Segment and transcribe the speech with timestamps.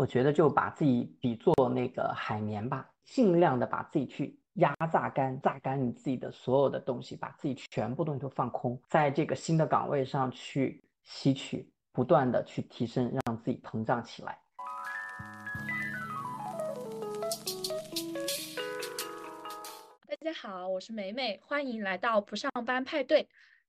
[0.00, 4.34] 我觉得就把自己比作那个海绵吧，尽量的把自己去。
[4.54, 14.38] 压榨干，榨干你自己的所有的东西，把自己全部东西都放空，在这个新的岗位上去吸取，不断的去提升，让自己膨胀起来。
[20.08, 23.28] 大家好，我是美美，欢迎来到不上班派对。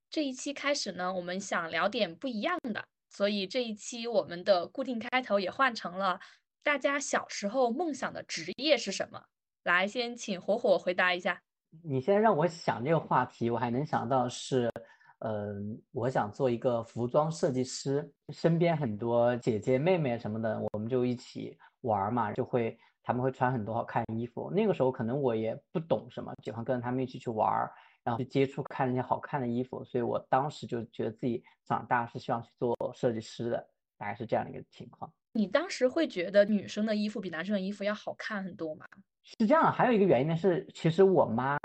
[0.09, 6.19] 这一期开始呢，我们想聊点不一样的，所以这一期我们的固定开头也换成了
[6.63, 9.21] 大家小时候梦想的职业是什么。
[9.63, 11.39] 来，先请火火回答一下。
[11.83, 14.71] 你现在让我想这个话题，我还能想到是，
[15.19, 24.51] 嗯，我想做一个服装设计师，身边很多姐姐妹妹什么的，我们就一起玩嘛，就会他们会穿很多好看衣服。
[24.51, 27.69] 那个时候可能我也不懂什么，喜欢跟着他们一起去玩，
[28.03, 35.11] 然后去接触看那些好看的衣服，所以我当时就觉得自己长大是希望去做设计师的，大概是这样的一个情况。
[35.33, 38.85] 你当时会觉得女生的衣服比男生的衣服要好看很多吗？
[39.23, 41.57] 是这样，还有一个原因呢，是其实我妈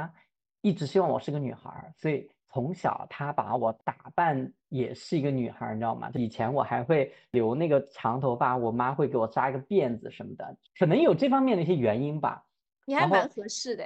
[0.61, 6.11] 一直希望我是个女孩，所以从小她把我打扮也是一个女孩，你知道吗？
[6.15, 12.45] 以前我还会留那个长头发，我妈会给我扎一个辫子什么的，可能有这方面的一些原因吧。
[12.85, 13.85] 你还蛮合适的。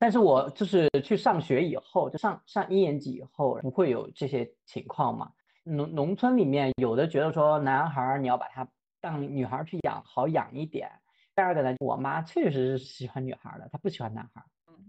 [0.00, 5.30] 但是我就是去上学以后，就上上一年级以后，不会有这些情况嘛。
[5.62, 8.66] 农农村里面有的觉得说男孩你要把他
[8.98, 10.90] 当女孩去养，好养一点。
[11.36, 14.42] 第二个呢，我妈确实是喜欢女孩的，她不喜欢男孩。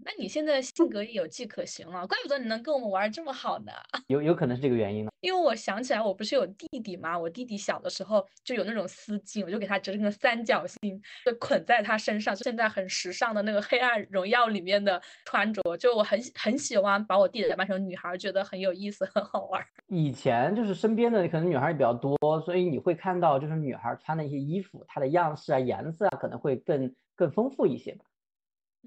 [0.04, 3.72] 那你现在性格也有迹可循了，怪不得你能跟我们玩这么好呢。
[4.08, 5.10] 有有可能是这个原因呢。
[5.20, 7.16] 因为我想起来，我不是有弟弟吗？
[7.16, 12.34] 我弟弟小的时候就有那种丝巾，我就给他折成个三角形，就捆在他身上。
[12.34, 19.64] 就现在很时尚的那个《黑暗荣耀》里面的穿着，就我很很喜欢把我弟弟打扮成女孩，觉得很有意思，很好玩。
[19.86, 28.04] 以前就是身边的可能女孩也比较多，所以你会看到就是女孩穿的一些衣服，它的样式啊、颜色啊可能会更更丰富一些吧。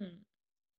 [0.02, 0.25] 嗯。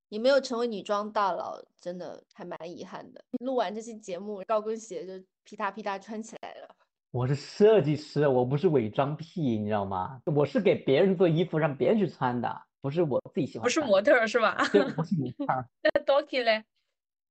[0.08, 3.24] 你没有成为女装大佬，真的还蛮遗憾的。
[3.40, 5.12] 录完这期节目，高跟鞋就
[5.44, 6.74] 噼嗒噼嗒穿起来了。
[7.10, 10.20] 我是设计师，我不是伪装癖，你知道吗？
[10.26, 13.64] 我是给别人做衣服，让别人去穿的，不是我自己喜欢。
[13.64, 14.56] 不是模特是吧？
[14.70, 15.46] 对，不是模特。
[15.82, 16.64] 那 Doki 嘞？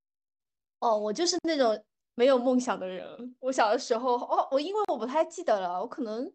[0.80, 1.82] 哦，我就是那种
[2.16, 3.36] 没有梦想的人。
[3.40, 6.32] 我小的时候，哦，我因为我不太记得了，我可能。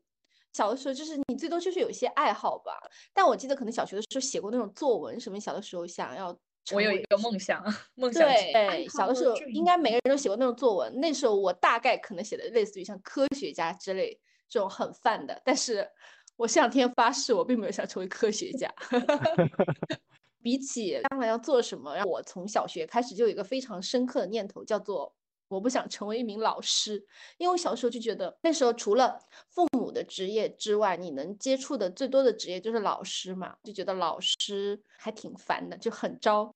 [0.52, 2.72] 小的时候就是你最多就是有一些爱好吧，
[3.14, 5.38] 但我记得可能小学的时候写过那种作文什么。
[5.38, 6.36] 小的时候想要，
[6.72, 7.62] 我有一个梦想，
[7.94, 11.00] 梦想对，小的时候应该每个人都写过那种作文。
[11.00, 15.88] 那时候我大概可能写的类似于像科学家之类这种很泛的，但是
[16.36, 18.68] 我向天发誓，我并没有想成为科学家。
[20.42, 25.14] 比起将来要做什么，让我从小学开始就有一个非常深刻的念头，叫做。
[25.48, 27.04] 我不想成为一名老师，
[27.36, 29.18] 因为我小时候就觉得那时候除了
[29.48, 36.54] 父母的职业之外，你能接触的最多的职业就是老师嘛，就觉得老师还挺烦的，就很招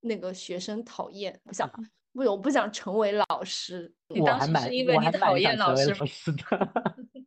[0.00, 1.38] 那个学生讨厌。
[1.44, 1.68] 不想
[2.12, 3.92] 不，我不想成为老师。
[4.08, 6.06] 你当时是因为你讨厌老师吗？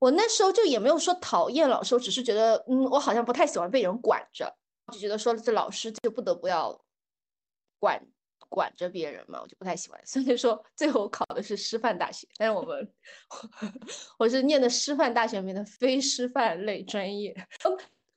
[0.00, 4.52] 我那时候就也没有说讨厌老师，我只是觉得，嗯，我好像不太喜欢被人管着，
[4.92, 6.84] 就觉得说这老师就不得不要
[7.78, 8.04] 管。
[8.54, 10.00] 管着别人嘛，我就不太喜欢。
[10.06, 12.88] 所以说，最后考的是师范大学，但是我们
[14.16, 17.34] 我是念的师范大学里面的非师范类专业。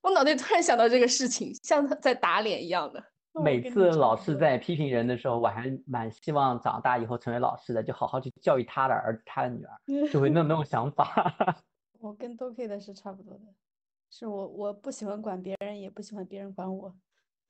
[0.02, 3.04] 我脑袋突然想到这个事情，像在打脸一样的。
[3.44, 9.78] 每次老师在批评人的时候，我还蛮希望长大以后成为老师的，就好好去教育他的儿子、他的女儿，
[10.14, 11.36] 就会那那种想法。
[12.00, 13.42] 我跟多 K 的是差不多的，
[14.10, 16.96] 是我我不喜欢管别人，也不喜欢别人管我。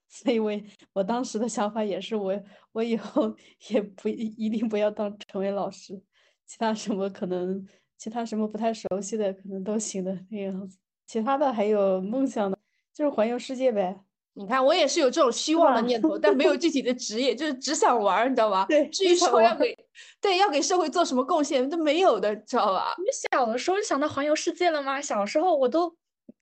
[0.10, 0.52] 所以，我
[0.94, 2.34] 我当时的想法也是，我
[2.72, 3.36] 我以后
[3.70, 6.02] 也不一定不要当成为老师，
[6.46, 7.66] 其他什么可能，
[7.98, 10.78] 其他什么不太熟悉的可能都行的那样子。
[11.06, 12.58] 其他的还有梦想的，
[12.94, 14.00] 就是环游世界呗。
[14.34, 18.66] 你看，我也是有这种希望的念头，但没有具体的职业，就是只想玩，你知道吧？
[18.70, 18.88] 对。
[18.90, 19.76] 至于说要给，
[20.22, 22.94] 对，要给社会做什么贡献都没有的，知道吧？
[23.00, 25.02] 你小的时候就想到环游世界了吗？
[25.02, 25.96] 小时候我都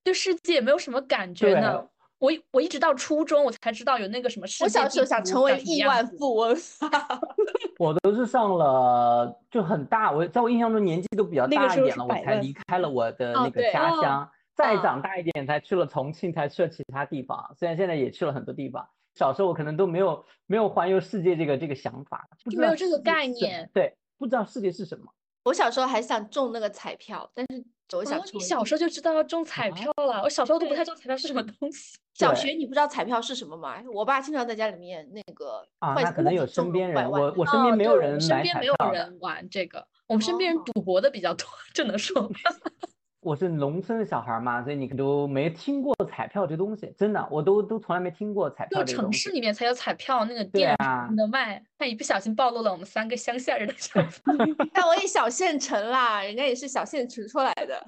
[0.04, 1.88] 对世界没有什么感觉呢。
[2.20, 4.64] 我我一直到初中，我才知道有那个什么世界。
[4.66, 6.56] 我小时候想成为亿万富翁。
[7.78, 17.54] 我都是上了就很大，我在我印象中年纪都比较大一点了，我才离开了我的那个家乡，再啊长大一点才去了重庆，才去了其他地方。
[17.60, 25.06] 虽然现在也去了很多地方，小时候我可能都没有没有环游世界这个这个想法，没有这个概念对，不知道世界是什么。
[25.44, 31.98] 我小时候还想中那个彩票，但是我想哦，你小时候就知道要中彩票了，我小时候都不太知道彩票是什么东西。
[32.16, 33.76] 小学你不知道彩票是什么吗？
[33.94, 38.74] 我爸经常在家里面那个啊，坏那可能有身边人，我我身边哦没有人身边没有。
[38.92, 42.30] 人玩这个，我们身边人哦赌博的比较多，这能说吗？
[43.26, 49.32] 我是农村的小孩嘛，所以你都没听过彩票这东西，真的，我都都从来没听过彩票这个东西城市。
[49.32, 54.38] 里面才有彩票，那个对店啊的卖，但一不小心暴露了我们三个乡下人的身份。
[54.72, 57.84] 但我也小县城啦，人家也是小县城出来的。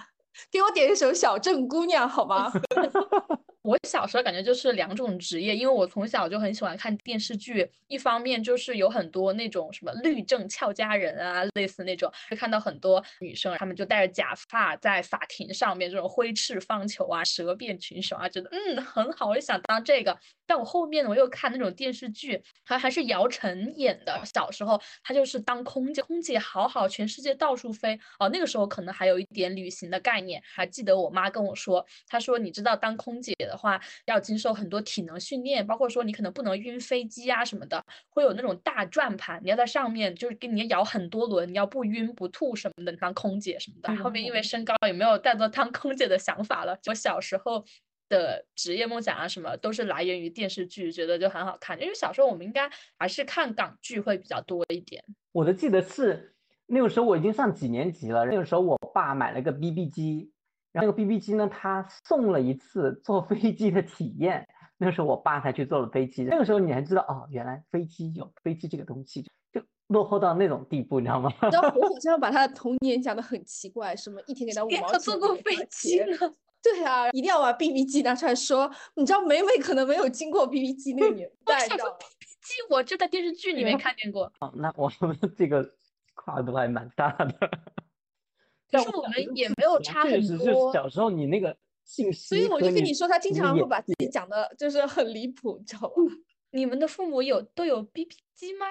[0.51, 2.51] 给我点一首《小镇姑娘》好吗？
[3.67, 20.17] 我小时候感觉就是两种职业，因为我从小就很喜欢看电视剧，一方面就是有很多那种什么律政俏佳人啊，类似那种，会看到很多女生，她们就戴着假发在法庭上面这种挥斥方遒啊，舌辩群雄啊，觉得嗯很好，我就想当这个。
[20.49, 43.95] 但我后面呢，我又看那种电视剧，还还是姚晨演的，小时候她就是当空姐，空姐好好，全世界到处飞哦，那个时候可能还有一点旅行的概念，还记得我妈跟我说，她说你知道当空姐的话要经受很多体能训练，包括说你可能不能晕飞机啊什么的，会有那种大转盘，你要在上面就是给你摇很多轮，你要不晕不吐什么的，当空姐什么的。
[44.04, 47.65] 后面因为身高也没有带到当空姐的想法了，我小时候。
[48.09, 51.77] 的职业梦想啊，什么都是来源于电视剧，觉得就很好看。
[51.81, 55.04] 因为小时候我们应该还是看港剧会比较多一点。
[55.33, 56.33] 我的记得是
[56.68, 60.31] 那个时候我已经上几年级了，那个时候我爸买了个 BB 机，
[60.71, 64.47] 然后那个 BB 机呢，他送了一次坐飞机的体验，
[64.77, 66.23] 那个时候我爸才去坐了飞机。
[66.23, 71.31] 那个时候你还知道哦，原来飞机有飞机这个东西，就落后到那种地步，你知道吗？
[71.41, 76.17] 你知道我好 像把他的童年讲的很奇怪，什么一天给他五谁毛钱，坐过飞机钱呢？
[76.61, 78.69] 对啊，一定要把 BB 机拿出来说。
[78.95, 85.71] 你知道美美可能没有经过 BB 机那个年 代，小时候你知道吗？BB 机我就在电视剧里面看见过，哦，那我们这个
[86.15, 87.49] 跨度还蛮大的。
[88.71, 90.73] 可是我们也没有差很确实是多。
[90.73, 95.95] 小时候你那个信息所以我就跟你说，他经常会把自己讲的就是很离谱，你知道吧？
[96.51, 98.65] 你们的父母有都有 BB 机吗？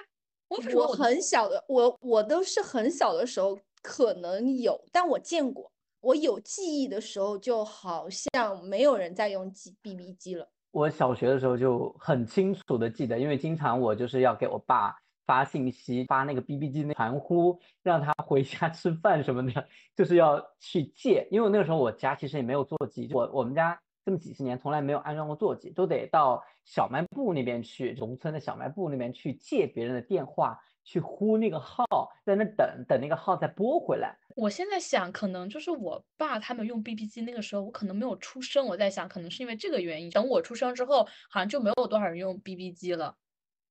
[0.49, 5.71] 我我很小的，我我都是很小的时候可能有，但我见过。
[6.01, 10.49] 我有记忆的时候，就好像没有人在用机 BB 机了。
[10.71, 14.95] 我小学的时候就很清楚的记得，因为经常我就是要给我爸
[15.27, 21.27] 发信息，发那个 BB 机那传呼，让他回家 吃饭什么的，就是要去借。
[21.31, 31.85] 因为那个时候我家其实也没有座机，我我们家这么几十年从来没有安装过座机，都得到小卖部那边去，农村的小卖部那边去借别人的电话，去呼那个号，
[32.25, 34.17] 在那等等那个号再拨回来。
[34.37, 38.67] 我现在想，可能就是我爸他们用 BB 机那个时候，我可能没有出生。
[38.67, 40.11] 我在想，可能是因为这个原因。
[40.11, 43.17] 等我出生之后，好像就没有多少人用 BB 机了，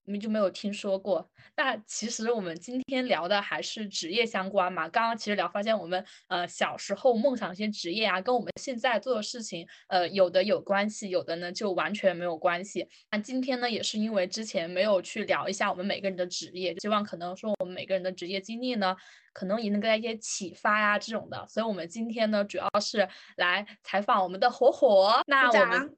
[0.06, 1.30] 你们就没有听说过。
[1.58, 4.88] 那其实我们今天聊的还是职业相关嘛。
[4.88, 12.88] 刚刚其实聊发现我们呃小时候梦想一些职业啊，跟我们现在做的事情呃有的有关系，有的呢就完全没有关系。
[13.12, 18.96] 那今天呢，也是因为之前没有去聊一下我们每个人的职业，希望可能说我们每个人的职业经历呢。
[19.34, 23.06] 可能也能给大家一些启发呀、这种的，所以我们今天呢，主要是
[23.36, 25.22] 来采访我们的火火。
[25.28, 25.94] 那我们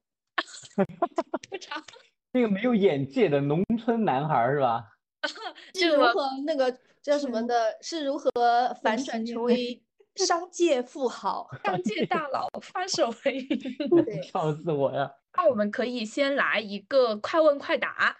[1.48, 1.80] 不长，
[2.38, 4.84] 那个没有眼界的农村男孩儿是吧？
[5.74, 7.76] 是如何那个叫什么的？
[7.82, 8.30] 是如何
[8.84, 9.82] 反转成为
[10.16, 11.50] 商界富豪？
[11.64, 14.06] 商界大佬翻手为 云。
[14.06, 15.12] 对 笑死我呀！
[15.36, 18.16] 那我们可以先来一个快问快答。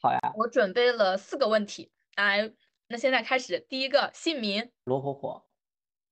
[0.00, 2.52] 好呀，我准备了四个问题，来，
[2.86, 3.58] 那现在开始。
[3.68, 5.42] 第一个，姓名罗火火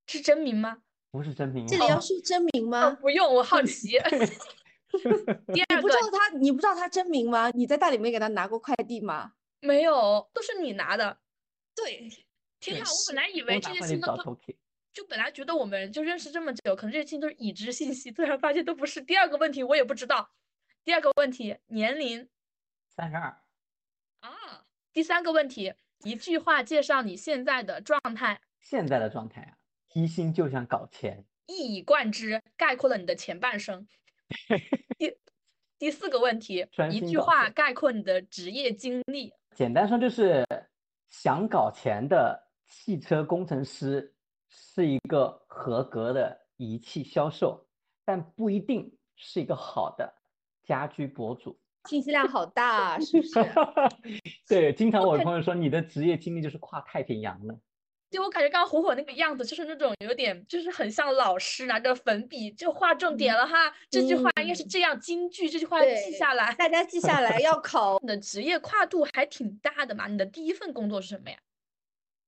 [0.09, 0.79] 是真名吗？
[1.13, 2.91] 不是真名这里啊，要说真名哦吗？
[3.01, 3.97] 不用，我好奇。
[5.53, 7.51] 第二个你不知道他，你不知道他真名吗？
[7.51, 9.33] 你在大理没给他拿过快递吗？
[9.61, 11.19] 没有，都是你拿的。
[11.75, 12.09] 对，
[12.61, 14.57] 天呐，我本来以为这些信都都找头铁。
[14.93, 19.01] 就本来觉得我们就认识这么久，可能这些信都是已知信息，突然发现都不是。
[19.01, 20.31] 第二个问题我也不知道。
[20.85, 22.29] 第二个问题，年龄
[22.89, 23.43] 三十二，
[24.21, 24.65] 啊。
[24.93, 25.75] 第三个问题，
[26.05, 29.57] 一句话介绍你现在的状态，现在的状态啊，
[29.95, 31.25] 一心就想搞钱。
[31.47, 33.89] 一以贯之，概括了你的前半生。
[34.99, 35.17] 第
[35.79, 39.33] 第四个问题，一句话概括你的职业经历。
[39.55, 40.45] 简单说就是，
[41.11, 44.15] 想搞钱的汽车工程师
[44.49, 47.67] 是一个合格的仪器销售，
[48.05, 50.13] 但不一定是一个好的
[50.65, 51.59] 家居博主。
[51.89, 53.35] 信息量好大啊，是不是？
[54.49, 57.55] 对，经常我的朋友说你的职业经历就是跨太平洋了。
[58.15, 63.75] 对我感觉刚刚火火那个样子，就是那种有点，就是很像老师拿着粉笔就画重点了哈。
[63.91, 67.99] 这句话应该是这样，京剧这句话记下来，大家记下来要考。
[67.99, 70.07] 你的职业跨度还挺大的嘛？
[70.07, 71.37] 你的第一份工作是什么呀？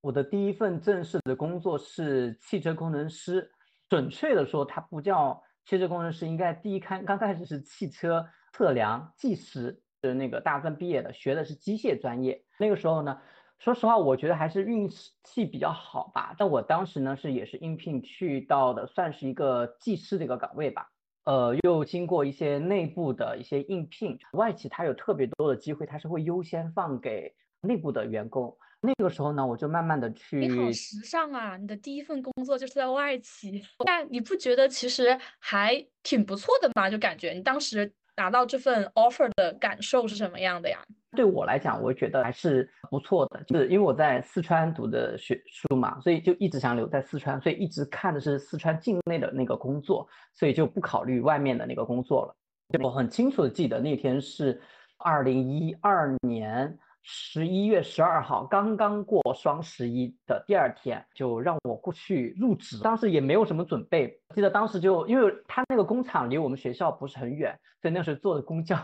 [0.00, 3.48] 我的第一份正式的工作是汽车工程师，
[3.88, 12.44] 准确的说，它不叫汽车工程师，应该第一开刚开始是汽车测量技师是那个大专毕业的，学的是机械专业。
[12.58, 13.20] 那个时候呢。
[13.58, 14.88] 说实话，我觉得还是运
[15.24, 16.34] 气比较好吧。
[16.38, 20.88] 但我当时呢是也是应聘去到的，算是一个技师的一个岗位吧。
[21.24, 28.56] 呃，又经过一些内部的一些应聘，外企它有特别多的机会，它是会优先放给内部的员工。
[28.80, 30.38] 那个时候呢，我就慢慢的去。
[30.38, 31.56] 你好时尚啊！
[31.56, 36.88] 你的第一份工作就是在外企，但你不觉得其实还挺不错的吗？
[36.88, 40.84] 就感觉你当时拿到这份 offer 的感受是什么样的呀？
[41.16, 52.36] 对我来讲，我觉得还是不错的，就是因为我在四川读的学书嘛，所以就一直想留在四川，所以一直看的是四川境内的那个工作，所以就不考虑外面的那个工作了。
[52.84, 54.60] 我很清楚的记得那天是
[54.98, 56.78] 二零一二年。
[57.08, 62.80] 十一月十二号，刚刚过双十一的第二天，就让我过去入职。
[62.80, 68.76] 当时也没有什么准备，记得当时就因为他那个工厂离我们学校不是很远，所以那时候坐的公交，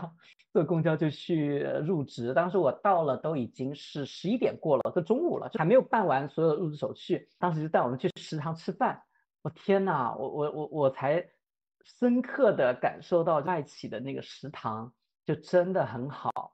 [0.53, 2.33] 坐公交就去入职。
[2.33, 7.27] 当时我到了都已经是十一点过了，都中午了，就还没有办完所有入职手续。
[7.37, 9.03] 当时就带我们去食堂吃饭。
[9.41, 11.27] 我天呐，我我我我才
[11.99, 14.93] 深刻的感受到外企的那个食堂
[15.25, 16.53] 就真的很好。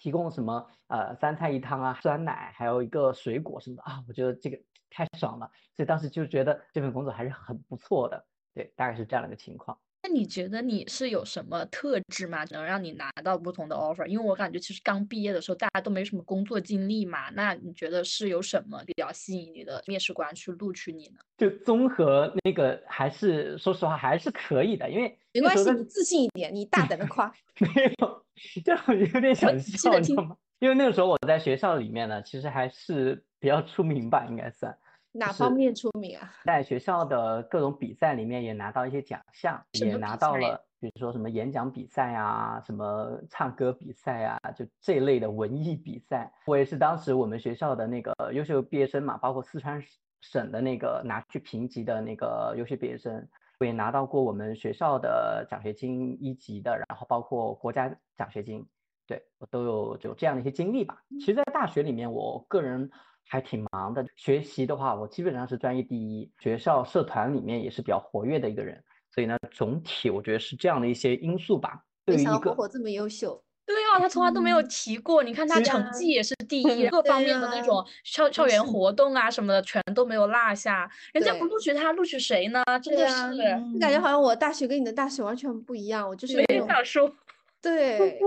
[0.00, 4.58] 提供什么呃三菜一汤啊，酸奶，还有一个水果什么的啊，我觉得这个
[4.90, 9.78] 太爽了，所以当时就觉得这份工作还是很不错的，对，大概是这样的一个情况。
[10.10, 14.04] 那你觉得你是有什么特质吗，能让你拿到不同的 offer？
[14.06, 21.20] 因为我感觉其实刚毕业的时候大家都没什么工作经历嘛，那你觉得是有什么比较吸引你的面试官去录取你呢？
[21.38, 27.32] 就综合那个还是说实话还是可以的，因为没关系，你自信一点，你大胆的夸。
[27.60, 27.68] 没
[28.00, 28.24] 有，
[28.64, 30.36] 就有点想笑，你知道吗？
[30.58, 34.76] 因为那个时候我在学校里面呢，其实还是比较出名吧，应该算。
[35.12, 36.32] 哪方面出名啊？
[36.44, 46.32] 在学校的各种比赛里面也拿到一些奖项，也拿到了，比如说什么演讲比赛啊，什么唱歌比赛啊，就这类的文艺比赛。
[46.46, 49.82] 我也是当时我们学校的那个优秀毕业生嘛，包括四川
[50.20, 53.26] 省的那个拿去评级的那个优秀毕业生，
[53.58, 58.64] 我也拿到过我们学校的奖学金一级的，然后包括国家奖学金，
[59.06, 61.02] 对我都有有这样的一些经历吧。
[61.18, 62.88] 其实，在大学里面，我个人。
[63.30, 68.82] 还挺忙的，学习的话，我基本上是专业第一，学校社团里面也是比较活跃的一个人，
[69.14, 71.80] 所以呢，总体我觉得是这样的一些因素吧。
[72.06, 73.40] 没想到火火这么优秀。
[73.64, 80.90] 对啊，他从来都没有提过，你看他成绩也是第 一，各方面的那种校校园活动啊什么的，全都没有落下。
[81.12, 82.64] 人家不录取他，录取谁呢？
[82.82, 83.38] 真的是，
[83.78, 87.14] 感觉好像我大学跟你的大学完全不一样，我就是没想说。
[87.62, 88.18] 对。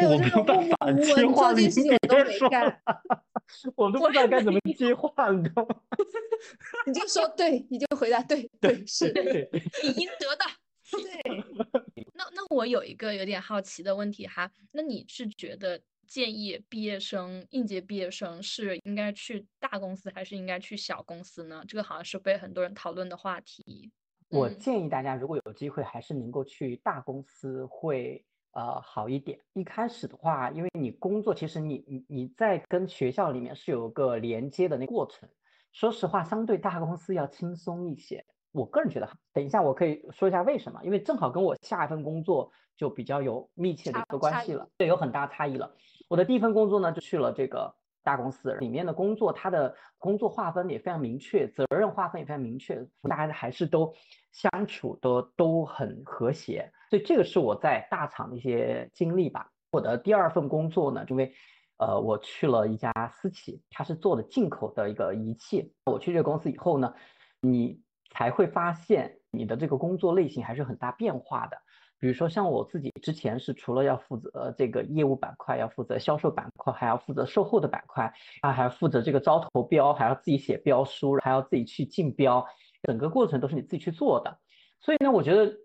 [0.00, 1.98] 对，我没有办法接话，你别
[2.38, 2.80] 说了，
[3.76, 5.76] 我都不知道该怎么接话，你知道吗？
[6.86, 9.12] 你就说对，你就回答对，对是，
[9.82, 10.44] 你应得的。
[10.92, 21.64] 对，那那我有一个有点好奇的问题哈，那你是觉得建议毕业生、应届毕业生是应该去大公司还是应该去小公司呢？
[21.66, 23.90] 这个好像是被很多人讨论的话题。
[24.28, 28.24] 我建议大家如果有机会，还是能够去大公司会。
[28.56, 29.38] 呃，好一点。
[29.52, 35.28] 一开始的话，因为你工作，其实你你你在跟学校里面是有个连接的那过程。
[35.72, 38.24] 说实话，相对大公司要轻松一些。
[38.52, 45.70] 我个人觉得，等一下我可以说一下为什么，因为正好跟我下一份工作就比较有密切的一个关系了，对，有很大差异了。
[46.08, 47.76] 我的第一份工作呢，就去了这个。
[48.02, 53.92] 大公司里面的工作，它的工作划分也非常明确，责任划分也非常明确，大家还是都
[54.30, 59.50] 相处的都很和谐，所以这个是我在大厂的一些经历吧。
[59.70, 61.32] 我的第二份工作呢，因为
[61.78, 65.72] 呃我去了一家私企，它是做的进口的一个仪器。
[65.84, 66.94] 我去这个公司以后呢，
[67.40, 71.58] 你才会发现你的这个工作类型还是很大变化的。
[71.98, 78.12] 比如说像我自己之前是除了要负责这个业务板块，要负责销售板块，还要负责售后的板块，
[78.42, 82.46] 啊，还要负责这个招投标，还要自己写标书，还要自己去竞标，
[82.82, 84.38] 整个过程都是你自己去做的。
[84.78, 85.56] 所以呢，我觉得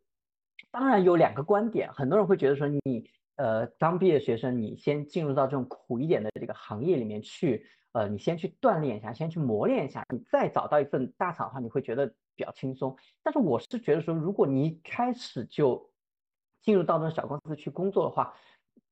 [0.69, 2.79] 当然有两个观点，很多人会觉得说你
[3.37, 12.95] 呃刚毕业学生，你先进入到这种苦一点的这个行业里面去，呃，你先去锻炼一下，先去磨练一下，你再找到一份大厂的话，你会觉得比较轻松。
[13.23, 15.89] 但是我是觉得说，如果你一开始就
[16.61, 18.33] 进入到那种小公司去工作的话，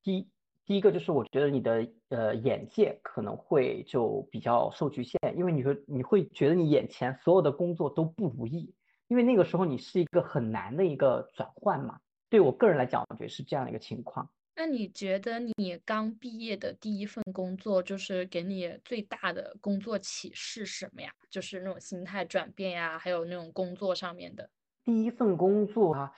[0.01, 0.27] 第
[0.65, 8.73] 第一个就是我觉得你的呃眼界可能会就比较受局限，因为你会你会觉得你眼前所有的工作都不如意，
[9.09, 11.99] 因为那个时候你是一个很难的一个转换嘛。
[12.29, 14.29] 对我个人来讲，我觉得是这样的一个情况。
[14.55, 21.11] 那你觉得你刚毕业的第一份工作，就是给你最大的工作启示是什么呀？
[21.29, 24.49] 就是那种心态转变呀，还有那种工作上面的。
[24.83, 26.13] 第一份工作啊，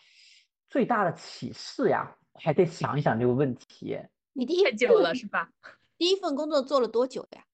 [0.68, 3.98] 最大的启示呀，还得想一想这个问题。
[4.34, 5.50] 你第一太久了是吧？
[5.98, 7.46] 第一份工作做了多久呀？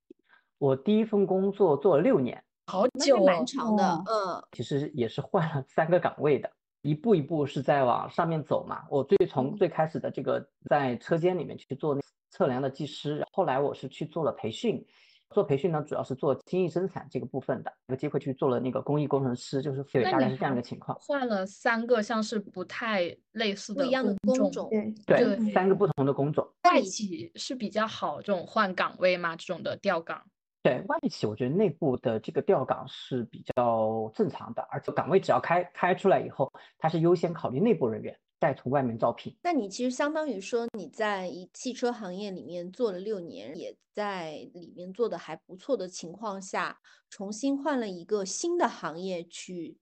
[0.58, 4.04] 我第一份工作做了六年，好久，蛮长的。
[4.06, 6.52] 嗯，其实也是换了三个岗位的。
[6.82, 8.84] 一步一步是在往上面走嘛。
[8.90, 11.98] 我最从最开始的这个在车间里面去做
[12.30, 14.86] 测量的技师，后来我是去做了培训，
[15.30, 17.72] 做培训呢主要是做精益生产这个部分的。
[17.88, 20.98] 有机会去做了那个工艺工程师，就是对，大概是这样一个情况。
[21.02, 24.70] 换了三个像是不太类似的不一样的工种，
[25.06, 26.46] 对，三个不同的工种。
[26.64, 29.38] 外企是比较好这种换岗位吗？
[29.38, 30.22] 这种的调岗？
[30.64, 39.34] 对外企，我觉得内部的这个调岗是比较正常的，而且岗位只要开开出来以后，它是优先考虑内部人员，再从外面招聘。
[39.44, 49.78] 那你其实相当于说你在一汽车行业里面做了六年，也在里面做的还不错的情况下，重新换了一个新的行业去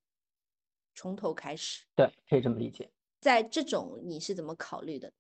[0.94, 1.86] 从头开始。
[1.96, 2.92] 对，可以这么理解。
[3.22, 5.12] 在这种你是怎么考虑的？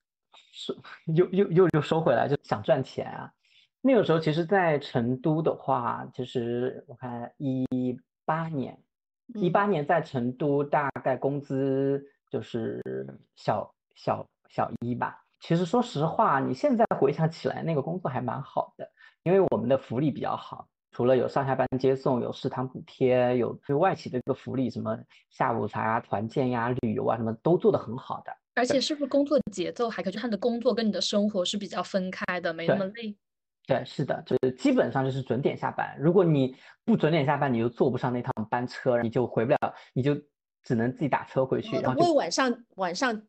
[0.51, 0.77] 是
[1.15, 3.31] 又又又又收回来，就想赚钱啊。
[3.87, 8.75] 那个时候，其实，在成都的话，其实我看一八年，
[9.35, 12.81] 一八年在成都大概工资就是
[13.35, 15.21] 小小小一吧。
[15.39, 18.89] 其实说实话，你现在回想起来，那个工作还蛮好的，
[19.21, 24.97] 因为我们的福利比较好，除了有上下班接送，有食堂补贴，有就外企的这个福利，什么
[25.29, 28.35] 下午茶啊、团建呀、旅游啊，什么都做得很好的。
[28.55, 30.13] 而且是不是工作节奏还可以？
[30.13, 33.15] 就他的工作跟你的生活是比较分开的，没那么累。
[33.67, 35.95] 对，是的，就是基本上就是准点下班。
[35.99, 40.15] 如果你不准点下班，你就坐不上那趟班车，你就回不了，你就
[40.63, 41.77] 只能自己打车回去。
[41.79, 43.21] 然后会晚上晚上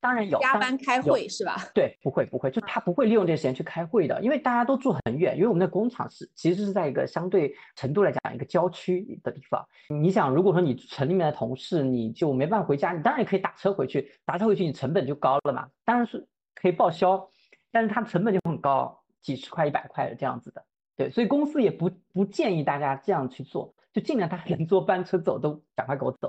[0.00, 1.56] 当然有加班开会是吧？
[1.74, 9.66] 对，不会不会，就他不会利用这个时间去开会的，因为大家都住很远，因为我们的工厂是其实是在一个相对成都来讲一个郊区的地方。
[9.88, 15.68] 你想，如果说你城里面的同事你就没办法回家，你当然也可以打车回去，打车回去你成本就高了嘛。
[15.84, 17.28] 当然是可以报销，
[17.72, 19.02] 但是它成本就很高。
[19.26, 20.64] 几十块、一百块的这样子的，
[20.96, 26.28] 对，所以公司也不不建议大家这样去做，就尽量他能坐班车走都赶快给我走，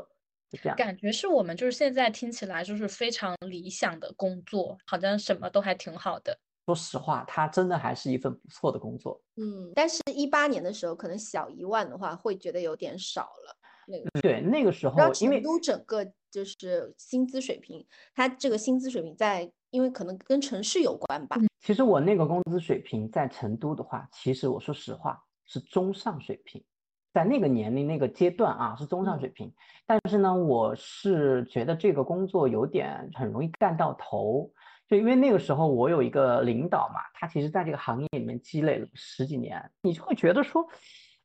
[0.49, 0.75] 就这样。
[0.75, 6.35] 感觉是我们就是现在听起来就是非常理想的工作，好像什么都还挺好的。
[6.65, 9.21] 说实话，它真的还是一份不错的工作。
[9.35, 13.55] 嗯，但是一八年的时候，可能小一万的话，会觉得有点少了。
[13.87, 19.51] 那个对那个时候，因为都整个就是薪资水平，它这个薪资水平在。
[19.77, 21.37] 因为可能跟城市有关吧。
[21.59, 26.63] 其实我那个工资水平在成都的话，其实我说实话是中上水平，
[27.13, 29.53] 在那个年龄那个阶段啊是中上水平。
[29.85, 34.51] 但是呢，我是觉得这个工作有点很容易干到头，
[34.87, 40.67] 就因为那个时候我有一个领导嘛，他其实在这个行业里面积累了十几年，你就会觉得说。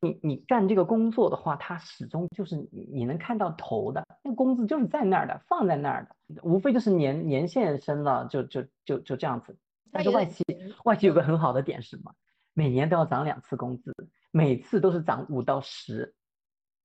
[0.02, 9.56] 你你干这个工作的话，它始终就是你你能看到头的，那工资就是在那儿的，放在那儿的，无非就是年年限升了，就就就就这样子。
[9.92, 10.44] 但是外企
[10.84, 12.12] 外企有个很好的点是什么？
[12.52, 13.94] 每年都要涨两次工资，
[14.32, 16.12] 每次都是涨五到十，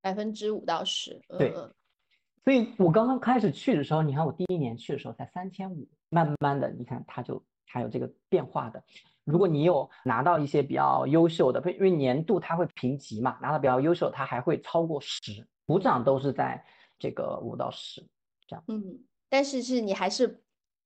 [0.00, 1.20] 百分之五到十。
[1.36, 1.52] 对，
[2.44, 8.84] 所以我刚刚开始去的时候，你看我第一年去的时候才三千五，慢慢的你看它就它有这个变化的。
[9.28, 16.64] 如果你有拿到一些比较优秀的，因为年度它会评级嘛，拿到比较优秀，它还会超过十，股长都是在
[16.98, 18.02] 这个五到十
[18.46, 18.64] 这样。
[18.68, 18.82] 嗯，
[19.28, 20.42] 但是是你还是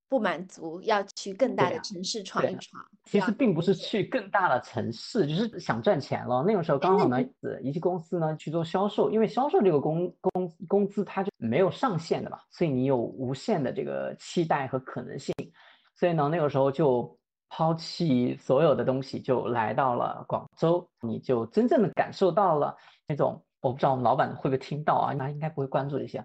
[0.08, 2.84] 不满足，要去更大的城市闯一闯。
[3.04, 6.42] 其实并不是去更大的城市，就是想赚钱了。
[6.44, 7.22] 那个时候刚好呢，
[7.62, 15.32] 一些公司呢去做销售，因为销售这个工工工资它就没有上限的嘛，所以你有无限的这个期待和可能性。
[15.94, 17.16] 所以呢，那个时候就。
[17.54, 22.74] 抛弃所有的东西，就来到了广州，你就真正的感受到了
[23.06, 25.12] 那种，我不知道我们老板会不会听到啊？
[25.12, 26.24] 那应该不会关注这些。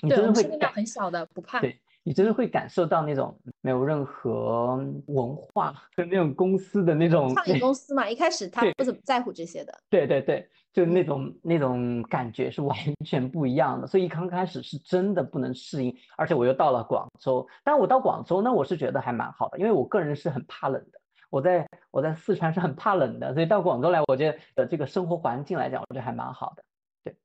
[0.00, 1.60] 你真的会感很小的，不怕。
[1.60, 9.76] 对你真的会感受到那种没有任何文化的那种公司的那种创业 公司嘛，一开始他不怎么在乎这些的。
[9.90, 10.48] 对对对。
[10.74, 17.48] 就那种那种感觉是完全不一样的，所以刚开始是真的不能适应，而且我又到了广州。
[17.62, 21.00] 但我到广州呢，我是觉得还蛮好的，因为我个人是很怕冷的。
[21.30, 26.64] 我在我在四川是很怕冷的，所以到广州来，我觉得这个生活环境来讲，我觉得还蛮好的。
[27.04, 27.16] 对，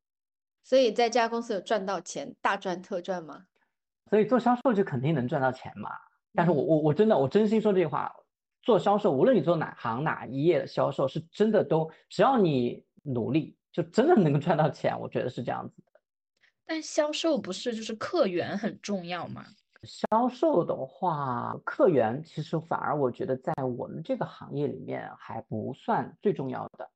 [0.63, 3.45] 所以在这家公司有赚到钱，大赚特赚吗？
[4.11, 5.89] 所以做销售就肯定能赚到钱嘛。
[6.35, 8.11] 但是我我我真的我真心说这句话，
[8.61, 14.99] 做销售，无论你做哪行哪一业的销售，是真的都只要你努力，就真的能够赚到钱。
[14.99, 15.99] 我觉得是这样子的。
[16.65, 19.45] 但销售不是就是客源很重要吗？
[19.83, 26.89] 销售的话，客源其实反而我觉得在我们这个行业里面还不算最重要的，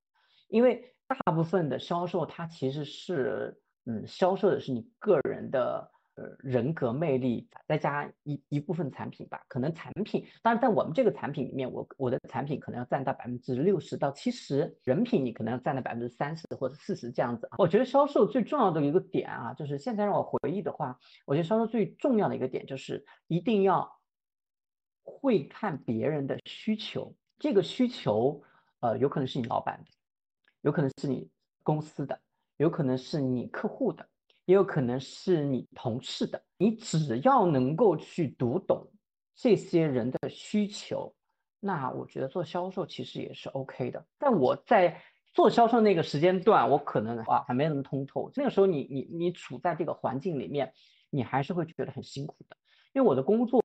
[0.49, 5.92] 因为大部分的销售它其实是，嗯，销售的是你个人的。
[6.15, 17.49] 呃，人格魅力再加一一部分产品吧，可能产品，当然在我们这个产品里面，我我的产品可能要占到百分之六十到七十，人品你可能要占到百分之三十或者四十这样子。
[17.57, 23.99] 我觉得销售最重要的一个点啊，就是现在让我回忆的话，我觉得销售最重要的一个点就是一定要
[25.01, 28.43] 会看别人的需求，这个需求
[28.81, 29.91] 呃，有可能是你老板的，
[30.61, 31.27] 有可能是你
[31.63, 32.19] 公司的，
[32.57, 34.07] 有可能是你客户的。
[34.45, 38.91] 也有可能是你同事的，你只要能够去读懂
[39.35, 41.13] 这些人的需求，
[41.59, 44.05] 那我觉得做销售其实也是 OK 的。
[44.17, 45.01] 但我在
[45.33, 48.29] 做销售那个时间段，我可能啊还没那么通透。
[48.35, 50.71] 那个时候你你你处在这个环境里面，
[51.09, 52.57] 你还是会觉得很辛苦的。
[52.93, 53.59] 因为我的工作，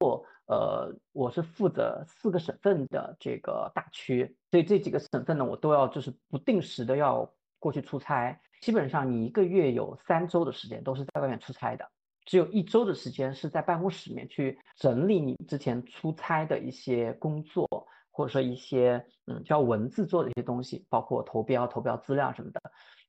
[0.46, 8.40] 呃，我是负责四个省份的这个大区，所以这几个省份呢，我都要就是不定时的要过去出差。
[8.60, 11.88] 基本上你一个月有三周的时间都是在外面出差的，
[12.24, 17.66] 只有一周的时间是在办公室里面去整理你之前出差的一些工作，
[18.10, 22.60] 或者说一些嗯叫文字做的一些东西，包括投标、投标资料什么的。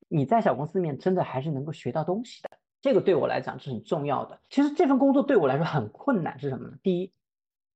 [0.08, 2.50] 你在小公司里面真的还是能够学到东西的，
[2.82, 4.40] 这个对我来讲是很重要的。
[4.50, 6.78] 其实这份工作对我来说很困难是什么呢？
[6.82, 7.12] 第一，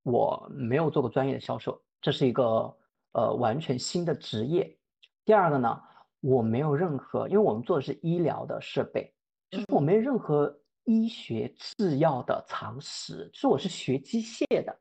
[0.03, 2.75] 我没有做过专业的销售，这是一个
[3.11, 4.77] 呃完全新的职业。
[5.25, 5.81] 第二个呢？
[6.23, 9.13] 我没有任何，因为我们做的是医疗的设备，
[9.51, 13.29] 就是我没有任何医学制药的常识。
[13.33, 14.73] 是我是学机械的，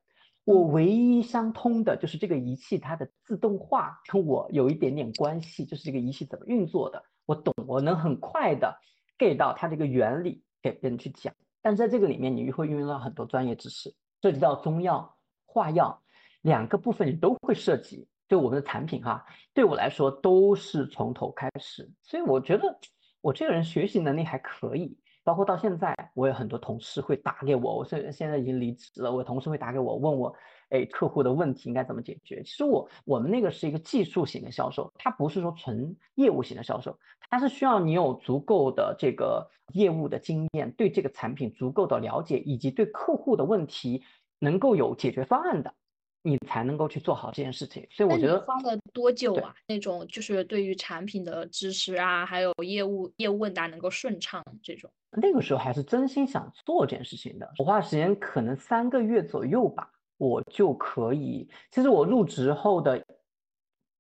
[0.45, 8.73] 我唯一相通的就是这个仪器它的自动化跟我有一点点关系，就是这个仪器怎么运作的，我懂，我能很快的
[9.19, 11.35] get 到它这个原理给别人去讲。
[11.61, 16.01] 但在这个里面，你会运用到很多专业知识，涉及到中药、化药
[16.43, 18.07] 两个部分，你都会涉及。
[18.33, 22.79] 对我们的产品哈，对我来说都是从头开始，所以我觉得
[23.21, 24.97] 我这个人学习能力还可以。
[25.23, 30.35] 包括到现在，我有很多同事会打给我，我现现在已经离职了，我同事会打给我问我，
[30.71, 32.43] 哎，客户的问题应该怎么解决？
[32.43, 44.03] 其实我我们那个是一个技术型的销售，它不是说纯业务型的销售，它是需要你有足够的这个业务的经验，对这个产品足够的了解，以及对客户的问题
[44.39, 45.75] 能够有解决方案的。
[46.23, 49.55] 你才能够去做好这件事情，所以我觉得花了多久啊？
[49.67, 54.91] 那种就是对于产品的知识啊，还有业务业务问答能够顺畅这种。
[55.11, 61.49] 那个时候还是真心想做这件事情的，我花时间可能三个月左右吧，我就可以。
[61.71, 63.05] 其实我入职后的。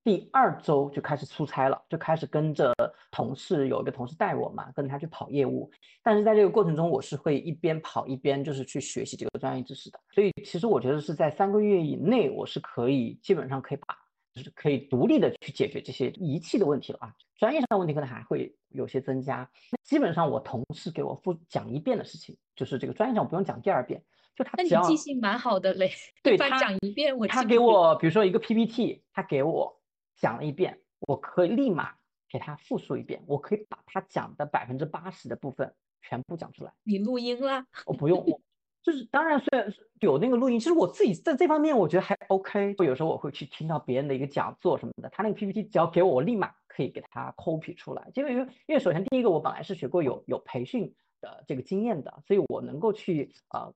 [0.04, 2.74] 第二周就开始出差了，就开始跟着
[3.12, 5.70] 同事，有一个同事带我嘛，跟他去跑业务。
[6.02, 10.00] 但是在这个过程中，我是会一边跑一边就是去学习这个专业知识的。
[10.10, 13.96] 所以其实我觉得是在三个月以内，我是可以基本上可以把，
[14.34, 17.14] 就是可以独立的去解决这些仪器的问题了啊。
[17.36, 19.48] 专业上的问题可能还会有些增加。
[19.84, 24.02] 基本上我同事给我复讲一遍的事情，就是这个专业上我不用讲第二遍，
[24.34, 25.92] 就他只要记性蛮好的嘞。
[26.24, 29.78] 对他讲一遍，我他给我比如说一个 PPT，他给我。
[30.22, 31.92] 讲了一遍，我可以立马
[32.30, 36.72] 给他复述一遍，我可以把他讲的百分之八十的部分全部讲出来。
[36.84, 37.66] 你录音了？
[37.86, 38.40] 我不用，我
[38.84, 42.76] 就是当然虽然有那个录音，其实我自己在这方面我觉得还 OK。
[42.78, 48.08] 有时候我会去听到别人的一个讲座什么的，他那个 PPT 只要给我，我立马可以给他 copy 出来。
[48.14, 48.32] 因为
[48.66, 53.74] 因为首先第一个我本来是学过有有培训的这个经验的，所以我能够去呃。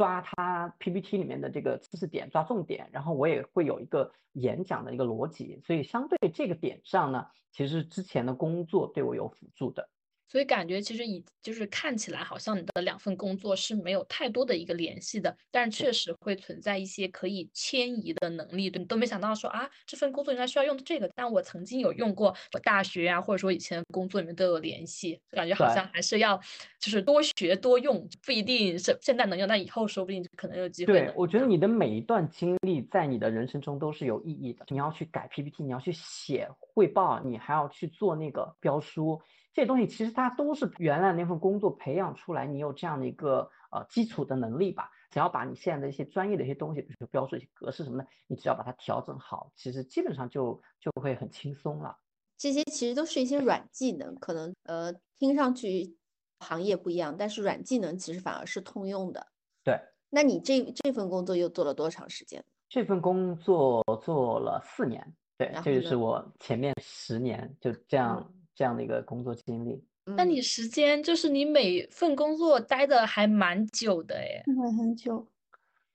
[0.00, 9.90] 抓他 PPT 里面的这个知识点，抓重点，然后我也会有一个演讲的一个逻辑，所以相对这个点上呢，其实之前的工作对我有辅助的。
[10.30, 18.70] 所以感觉其实以就是看起来好像你的两份工作是没有太多的一个联系的，但是确实会存在一些可以迁移的能力。
[18.76, 26.38] 你都没想到说啊，这份工作原来需要用这个，但我曾经有用过，我大学啊，或者说以前工作里面都有联系，感觉好像还是要
[26.78, 30.92] 就是多学多用，不一定是现在能用，但以后说不定可能有机会。
[30.92, 34.64] 对，我觉得你的每一段经历在你的人生中都是有意义的。
[34.68, 39.20] 你要去改 PPT，你要去写汇报，你还要去做那个标书。
[39.52, 44.90] 这些东西其实它都是原来那份工作培养出来，你有这样的一个呃基础的能力吧。
[45.10, 51.98] 只要把你现在的一些专业的一些东西，比如标准一些格式什么的，你只要把它调整好，其实基本上就就会很轻松了。
[52.36, 55.96] 这些其实都是一些软技能，可能呃听上去
[56.38, 59.26] 行业不一样，但是软技能其实反而是通用的。
[59.64, 59.78] 对。
[60.08, 62.44] 那你这这份工作又做了多长时间？
[62.68, 69.82] 这份工作做了四年，对，这就是我前面十年就这样这样的一个工作经历。
[70.04, 74.42] 嗯那你时间就是你每份工作待的还蛮久的诶。
[74.46, 75.26] 因为很久，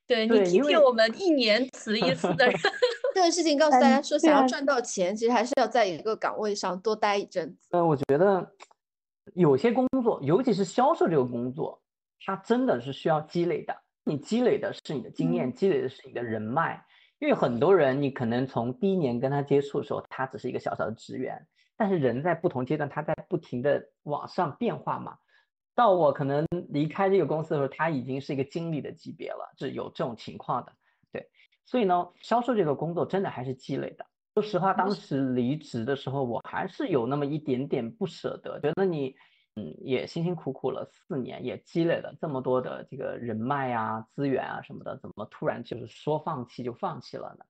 [0.04, 2.56] 对你对因为体贴我们一年辞一次的人。
[3.14, 7.68] 这个事情告诉大家说，想要赚到钱，其实还是要在一个岗位上多待一阵子。
[7.70, 8.50] 呃，我觉得
[9.34, 11.80] 有些工作，尤其是销售这个工作，
[12.24, 13.76] 它真的是需要积累的。
[14.04, 16.84] 你积累的是你的经验，嗯积累的是你的人脉。
[17.18, 21.46] 因为很多人，你可能从第一年跟他接触的时候，他只是一个小小的职员，
[21.76, 25.18] 但是人在不同阶段，他在不停的往上变化嘛。
[25.74, 30.72] 到我可能离开这个公司的时候，他已经是一个经理的级别了，是有这种情况的。
[31.12, 31.28] 对，
[31.66, 34.06] 所以呢，销售这个工作真的还是积累的。
[34.34, 39.14] 说实话，当时离职的时候，我还是有那么一点点不舍得，觉得你，
[39.56, 47.44] 嗯，也辛辛苦苦了四年，也积累了这么多的这个人脉啊、资源啊什么的，怎么突然就是说放弃就放弃了呢？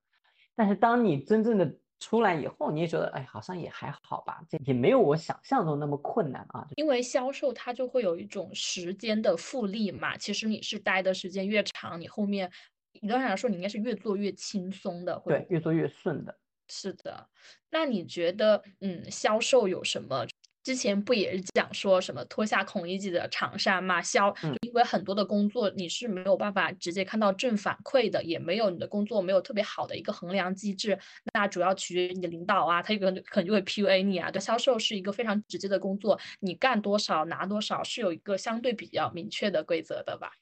[0.55, 6.67] 但是当你真正的出来以后，你也觉得，哎，好像也还好吧，这也没有我想象中那么困难啊。
[6.75, 12.51] 因为销售它就会有一种时间的复利嘛，其实你是待的时间越长，你后面
[12.93, 16.37] 理论上来说你应该是越做越轻松的，会对，越做越顺的。
[16.69, 17.29] 是的，
[17.69, 20.25] 那你觉得，嗯，销售有什么？
[20.67, 24.01] 之前不也是讲说什么脱下孔乙己的长衫嘛？
[24.01, 30.99] 销，嗯因为很多的工作你是没有办法直接看到正反馈的，也没有你的工作没有特别好的一个衡量机制，
[31.33, 34.29] 那主要取决于你的领导啊，他有可能可能就会 PUA 你啊。
[34.29, 40.33] 对，销售是一个非常直接的工作，你干多少拿多少是有一个相对比较明确的规则的吧？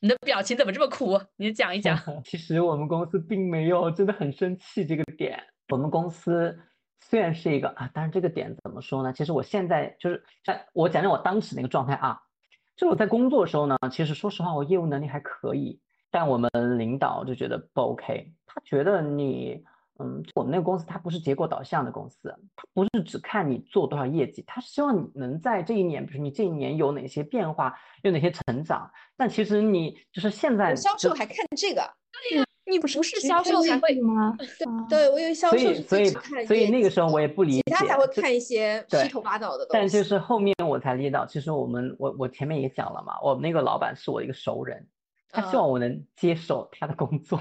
[0.00, 1.20] 你的表情怎么这么苦？
[1.36, 1.94] 你讲一讲。
[2.24, 5.38] 其实我们公司并没有真的很生气这个点。
[5.68, 6.58] 我们公司
[7.08, 9.12] 虽然是一个啊，但是这个点怎么说呢？
[9.12, 12.20] 其实我现在就是，在我讲讲我当时那个状态啊，
[12.76, 15.78] 就我在工作的时候呢，其实说实话，我业务能力还可以，
[16.10, 19.64] 但我们领导就觉得不 OK，他觉得你。
[20.00, 28.90] 嗯，我们那个公司它不是结果导向的公司，它不是只看你做多少业绩，他是希望你能在这一年，比如说你这一年有哪些变化，有哪些成长。
[29.16, 31.88] 但其实你就是现在销售还看这个，
[32.66, 34.34] 你不是销售才会绩吗？
[34.38, 34.48] 对
[34.88, 39.70] 对我以为销售所以所以所以那个时候我也不理解，其他才会看一些七头八脑的东西。
[39.72, 44.86] 但就是后面我才理解到，其实我们我我前面也讲了嘛，我们那个老板是我一个熟人，
[45.30, 47.38] 他希嗯望我能接手他的工作，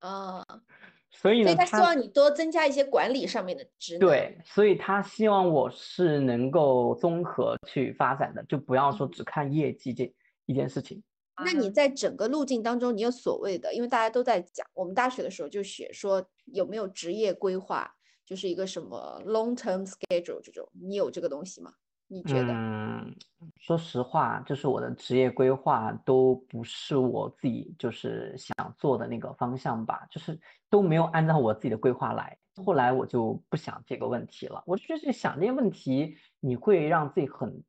[0.00, 0.44] 啊，
[1.10, 4.00] 所以呢，所以他希望你多增加一些管理上面的职能。
[4.00, 10.12] 对，所以他希望我是能够综合去发展的，就不要说只看业绩这
[10.44, 11.02] 一件事情。
[11.44, 17.90] 那你在整个路径当中，你有所谓的，因为大家都在讲，我们大学的时候就学说有没有职业规划，
[18.26, 21.72] 就是一个什么 long term schedule 这种，你有这个东西吗？
[22.12, 22.52] 你觉得？
[22.52, 23.14] 嗯，
[23.56, 30.38] 说实话，就是我的职业规划都不是我自己就是想做的那个方向吧，就是
[30.68, 32.36] 都没有按照我自己的规划来。
[32.66, 37.62] 后来我就不想这个问题了，我就觉得想这些问题，你会让自己很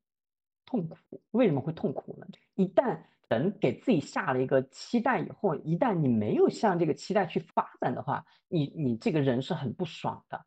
[0.65, 1.21] 痛苦。
[1.31, 2.25] 为什么会痛苦呢？
[2.55, 2.99] 一旦
[3.39, 10.45] 人给自己下了一个期待以后，一旦你没有向这个期待去发展的话，你你这个人是很不爽的。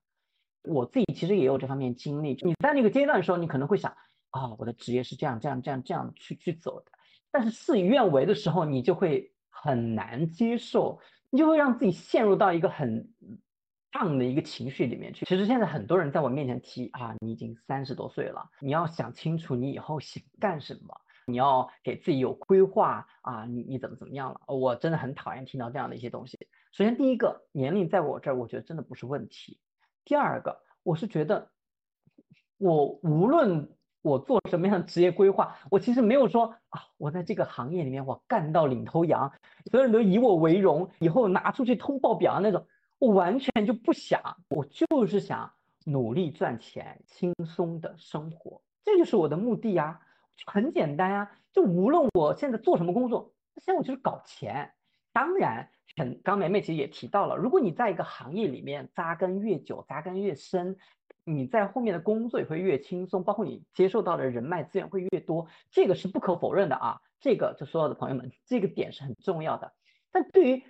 [0.62, 2.38] 我自己其实也有这方面经历。
[2.42, 3.94] 你在那个阶段的时候，你可能会想
[4.30, 6.92] 啊、我的职业是这样这样这样这样去去走的，
[7.30, 10.98] 但是事与愿违的时候，你就会很难接受，
[11.30, 13.08] 你就会让自己陷入到一个很
[13.92, 15.24] 荡的一个情绪里面去。
[15.24, 21.00] 其实现在很多人在我面前提啊，你已经三十多岁了，你要想清楚你以后想干什么。
[21.26, 24.40] 你要给自己有规划啊，你你怎么怎么样了？
[24.46, 26.38] 我真的很讨厌听到这样的一些东西。
[26.72, 29.58] 首先，第一个年龄在我这儿，我觉得真的不是问题。
[30.04, 31.50] 第二个，我是觉得
[32.58, 33.70] 我无论
[34.02, 39.32] 我做什么样的职业规划，我其实没有说啊，我在这个行业里面我干到领头羊，
[39.70, 42.66] 所有人都以我为荣，以后拿出去通报表扬那种，
[42.98, 45.50] 我完全就不想，我就是想
[45.86, 50.00] 努力赚钱，轻松的生活，这就是我的目的呀。
[50.46, 54.72] 很简单呀，就无论我现在做什么工作，现在我就是搞钱。
[55.12, 60.76] 当然，很刚梅梅其实也提到了，如果你在一个行业里面扎根越久、扎根越深，
[61.24, 67.00] 你在后面的工作也会越轻松，包括你接受到的人脉资源会越多，这个是不可否认的啊。
[67.20, 69.72] 这个就所有的朋友们，这个点是很重要的。
[70.10, 70.64] 但对于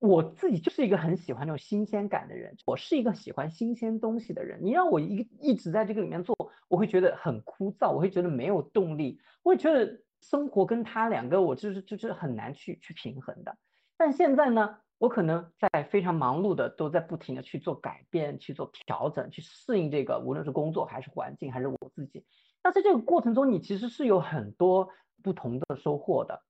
[0.00, 4.60] 我自己就是一个很喜欢那种新鲜感的人，我是一个喜欢新鲜东西的人。
[4.62, 6.36] 你让我一一直在这个里面做，
[6.68, 13.56] 我会觉得很枯燥，我会觉得没有动力，我会觉得生活跟他两个我就是就是很难去去平衡的。
[13.96, 22.24] 但现在呢，我可能在非常忙碌的都在不停的去做改变、去做调整、去适应这个，无论是工作还是环境还是我自己。
[22.62, 24.88] 那在这个过程中，你其实是有很多
[25.24, 26.40] 不同的收获的。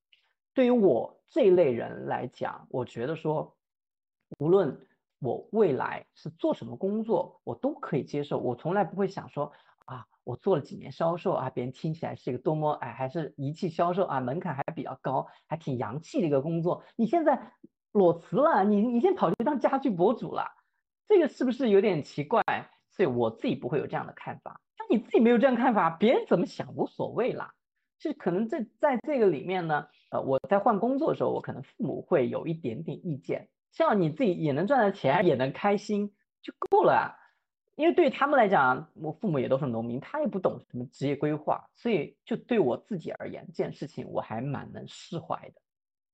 [0.58, 3.56] 对于我这一类人来讲，我觉得说，
[4.40, 4.76] 无论
[5.20, 8.38] 我未来是做什么工作，我都可以接受。
[8.38, 9.52] 我从来不会想说
[9.84, 16.82] 啊，我做了几年销售啊，别人听起来是一个多么哎，还是仪器销售啊，门槛还比较高，还挺洋气的一个工作。
[16.96, 17.52] 你现在
[17.92, 20.44] 裸辞了，你你现在跑去当家具博主了，
[21.06, 22.42] 这个是不是有点奇怪？
[22.90, 24.60] 所以我自己不会有这样的看法。
[24.76, 27.54] 那你自己没有这样看法，别人怎么想无所谓啦。
[27.98, 33.48] 是可能这在这个里面呢，呃，我在换工作的时候，我可能父母会有一点点意见。
[33.72, 37.16] 像你自己也能赚到钱，也能开心就够了。
[37.76, 45.60] 因为对他们来讲，我父母也都是农民，他也不懂什么职业规划，所以就对我自己而言，这件事情我还蛮能释怀的。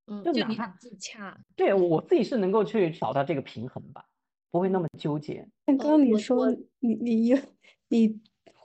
[0.06, 1.38] 嗯，就就你哪怕自洽。
[1.56, 4.04] 对我自己是能够去找到这个平衡吧，
[4.50, 5.48] 不会那么纠结。
[5.64, 7.38] 但刚刚你说你你有
[7.88, 8.20] 你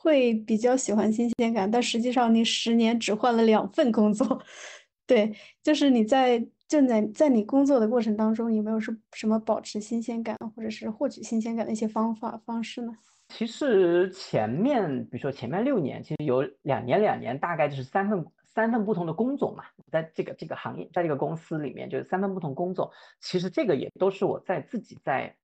[0.10, 4.41] 会比较喜欢新鲜感，但实际上你十年只换了两份工作，
[5.06, 12.91] 对，就是你在正在在你工作的过程当中，有没有是什么保持新鲜感或者是获取新鲜感的一些方法方式呢？
[13.28, 22.91] 其实前面，比如说前面六年，其实有两年两年，大概就是三份三份不同的工作嘛，在这个这个行业，在这个公司里面，就是三份不同工作。
[23.22, 25.36] 其实这个也都是我在自己在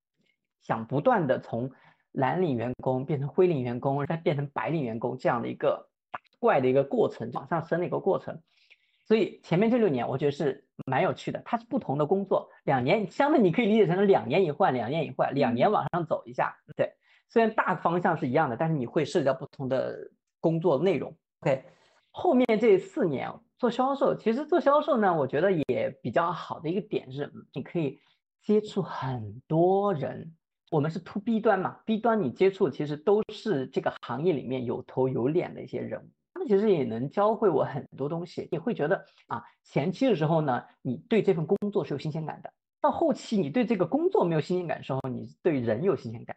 [0.64, 1.70] 想不断的从
[2.16, 8.42] 蓝领员工变成灰领员工，再变成白领员工这样的一个打怪的一个过程，往上升的一个过程。
[9.04, 11.42] 所以前面这六年，我觉得是蛮有趣的。
[11.46, 16.58] 它是不同的工作，两年相对你可以理解成两年一换，两年一换，两年往上走一下。
[16.76, 16.94] 对，
[17.28, 21.16] 虽然大方向是一样的，但是你会涉及到不同的工作内容。
[21.42, 21.66] OK，
[22.12, 28.00] 后面这四年做销售，其实做销售呢，我觉得也比较好的一个点是，你可以
[28.42, 30.34] 接触很多人。
[30.72, 36.10] 我们是 to B 端嘛，B 端你接触其实都是这个行业里面有头有脸的一些人物。
[36.34, 42.50] 他们其实也能教会我很多东西，你会觉得啊，前期的时候呢，你对这份工作是有新鲜感的；
[42.82, 46.36] 到后期你对这个工作没有新鲜感的时候，你对人有新鲜感。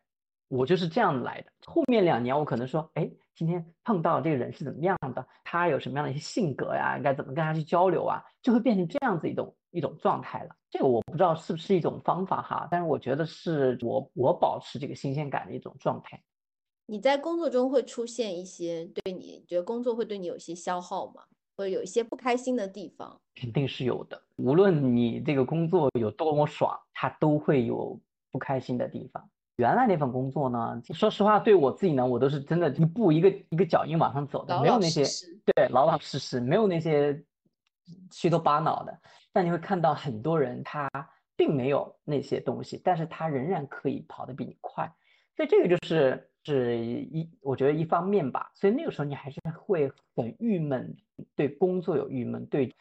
[0.48, 1.52] 我就是这样来的。
[1.64, 10.56] 后面两年我可能说，哎，今天碰到这个人是怎么样的，他有什么样的一些性格呀，应该怎么跟他去交流啊，就会变成这样子一种一种状态了。
[10.70, 16.22] 这个我不知道是不是一种方法哈，但是我觉得是我我保持这个新鲜感的一种状态。
[16.86, 21.22] 你在工作中会出现一些对你觉得工作会对你有些消耗吗？
[21.56, 23.20] 或者有一些不开心的地方？
[23.34, 24.22] 肯定是有的。
[24.36, 29.28] 无论你这个工作有多么爽，它都会有不开心的地方。
[29.58, 35.02] 原来那份工作呢，说实话，对我自己呢，我都是真的一步一个一个脚印往上走的，没有那些
[35.44, 37.20] 对老老实实，没有那些
[38.12, 38.96] 虚头巴脑的。
[39.32, 40.88] 但你会看到很多人他
[41.36, 44.88] 并没有那些东西，但是他仍然可以跑得比你快。
[45.36, 48.52] 所以这个就是是一，我觉得一方面吧。
[48.54, 50.96] 所以那个时候你还是会很郁闷，
[51.34, 52.72] 对工作有郁闷，对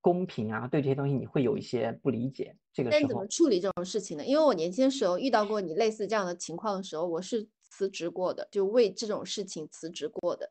[0.00, 2.56] 公平啊，对这些东西你会有一些不理解。
[2.72, 4.24] 这个时候那你怎么，处理这种事情呢？
[4.24, 10.50] 因为我年轻的时候遇到过你类似这样的情况的时候，我是辞职过的，就为这种事情辞职过的。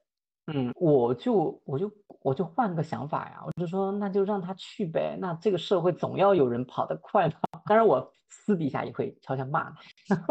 [0.52, 5.18] 嗯，我就我就我就换个想法呀，我就说那就让他去呗。
[5.20, 7.36] 那这个社会总要有人跑得快嘛。
[7.66, 9.72] 当然我私底下也会悄悄骂
[10.08, 10.26] 他。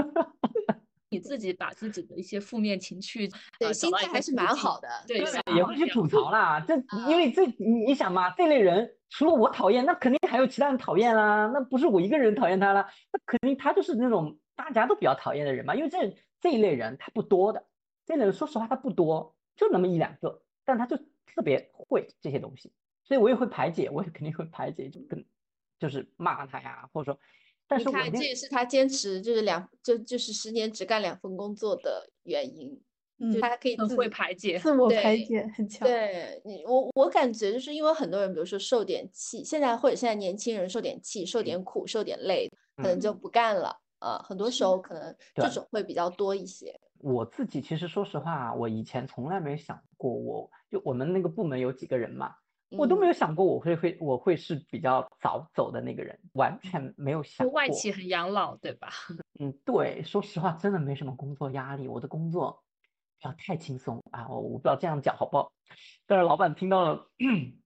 [1.11, 3.28] 你自己把自己的一些负面情绪，
[3.59, 4.78] 对，呃心态还是蛮好。
[4.81, 4.88] 的。
[5.07, 6.61] 对，对也会去吐槽啦。
[6.61, 6.74] 这
[7.09, 11.51] 因为这你你想嘛，这类人除了我讨厌，那肯定还有其他人讨厌啦。
[11.53, 15.75] 那不是我一个人讨厌他啦，那肯定他就是那种大家都比较讨厌的人嘛。
[15.75, 17.66] 因为这这一类人他不多的，
[18.05, 22.73] 这类人说实话他不多，就那么一两个，但他就特别会这些东西，
[23.05, 25.25] 所以我也会排解，我也肯定会排解，就跟
[25.79, 27.21] 就是骂他呀，或者说，
[27.66, 32.81] 但你看，是我一定这也是他坚持就是两就就是十年只干两份工作的原因。
[33.20, 34.59] 嗯就他可以自己排解。
[34.59, 35.87] 自我排解很强。
[35.87, 43.76] 对你，我我感觉就是因为很多人，比如说受点气，现在或者现在年轻人受点气、受点苦、受点累，可能就不干了。
[44.00, 46.72] 呃，很多时候可能这种会比较多一些。
[47.00, 52.35] 我自己其实说实话，我以前从来没想过我，就我们那个部门有几个人嘛，
[52.70, 57.57] 我都没嗯有想过我会会我会是比较早走的那个人，完全没有想就过。
[57.57, 58.88] 外企很养老，对吧？
[59.40, 62.62] 嗯，对，说实话，真的没什么工作压力，我的工作
[63.21, 65.53] 不要太轻松啊，我我不知道这样讲好不好，
[66.07, 67.11] 但是老板听到了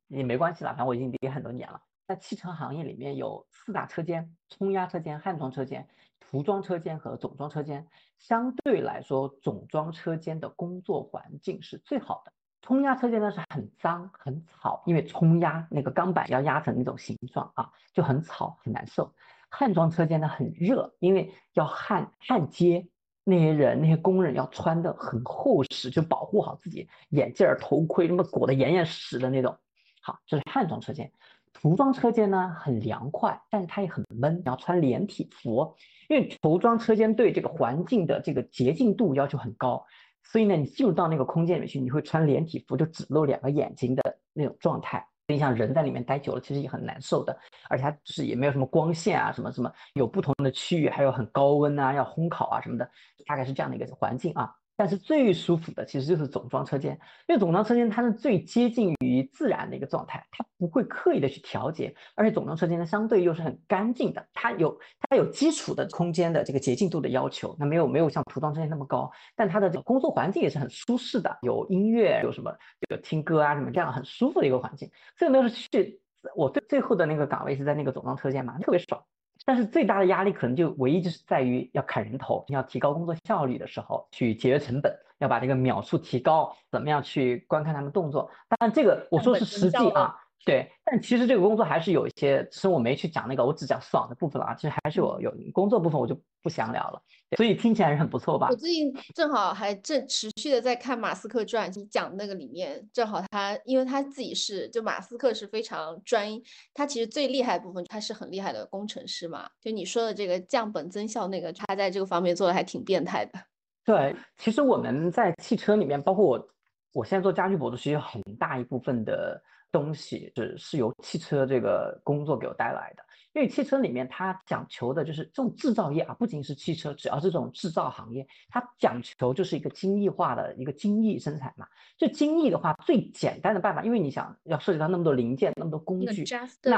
[0.09, 1.81] 也没关系啦，反正我已经离很多年了。
[2.07, 5.89] 在汽车行业里面有四大车间：冲压车间、焊装车间、
[6.21, 7.87] 涂装车间和总装车间。
[8.19, 12.33] 相对来说，总装车间的工作环境是最好的。
[12.61, 19.15] 冲压车间呢是很脏很吵，因为冲压那个钢板要压成那种形状啊，就很吵很难受。
[19.49, 22.89] 焊装车间呢很热，因为要焊焊接，
[23.25, 29.57] 那些人那些工人要穿的很厚实，就保护好自己眼镜、头盔，那么裹得严严实实的那种。
[30.01, 31.11] 好，这是焊装车间。
[31.53, 35.77] 涂装车间呢很凉快，但是它也很闷，你要穿连体服，
[36.09, 39.87] 因为涂装车间对这个环境的这个洁净度要求很高，
[40.25, 45.07] 所以呢，你进入到那个空间里面去，你会穿连体服，就只露两个眼睛的那种状态。
[45.33, 47.37] 你像人在里面待久了，其实也很难受的，
[47.68, 52.89] 而且它就是也没有什么光线啊，什么什么，有不同的区域，还有很高温啊，要烘烤啊什么的，
[53.26, 54.55] 大概是这样的一个环境啊。
[54.83, 64.76] 但是最舒服的其实就是总装车间，因为总装车间它是最接近于自然的一个状态，它不会刻意的去调节，而且总装车间呢相对又是很干净的，它有
[65.09, 72.53] 它有基础的空间的这个洁净度的要求，那没有没有像涂装车间那么高，但它的工作环境也是很舒适的，有音乐，有什么
[72.91, 76.01] 有听歌啊什么这样很舒服的一个环境，这个都是去
[76.35, 79.01] 我最最后的那个岗位是在那个总装车间嘛，特别爽。
[79.45, 88.30] 但是最大的压力可能就唯一就是在于要砍人头，要提高工作效率的时候去节约成本，要把这个秒数提高，怎么样去观看他们动作？
[88.49, 90.16] 当然这个我说是实际啊。
[90.45, 94.55] 对，但其实这个工作还是有一些，其实我没去讲那个，我只讲爽的部分了啊。
[94.55, 97.01] 其实还是有有工作部分，我就不详聊了。
[97.36, 98.49] 所以听起来是很不错吧？
[98.51, 106.28] 我最近正好还正持续的在看《马斯克传》，你讲那个里面，正好他因为他自己是就马斯克是非常专，
[106.74, 109.49] 他其实最厉害的部分，他是很厉害的工程师嘛。
[109.61, 113.38] 就你说的这个降本增效那个，他在这个方面做的还挺变态的。
[113.84, 116.49] 对，其实我们在汽车里面，包括我，
[116.95, 119.40] 我现在做家居博主，其实有很大一部分的。
[119.73, 123.03] 东西是是由汽车这个工作给我带来的，
[123.33, 131.66] 因为汽车里面它讲求的就是这种制造业啊，不仅是汽车，只要是这种制造行业，它讲求就是一个精益化的一个精益生产嘛。
[131.97, 136.23] 就精益的话，最简单的办法，因为你想要涉及到那么多零件，那么多工具，那是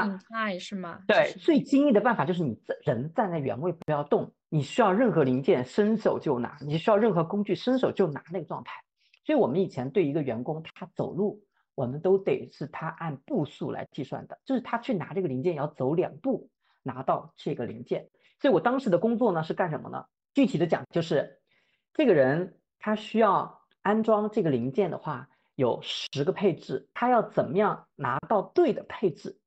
[0.07, 0.19] 吗？
[1.05, 8.71] 对，最精益的办法就是你人站在原位不要动，你需要任何零件伸手就拿，你需要任何工具伸手就拿那个状态。
[9.25, 11.41] 所以我们以前对一个员工他走路。
[11.75, 16.49] 我们都得是他按步数来计算的，就是他去拿这个零件要走两步
[16.81, 18.09] 拿到这个零件。
[18.39, 20.05] 所以我当时的工作呢是干什么呢？
[20.33, 21.39] 具体的讲就是，
[21.93, 29.37] 这个人他需要安装这个零件的话，有十个配置，他要怎么样拿到对的配置？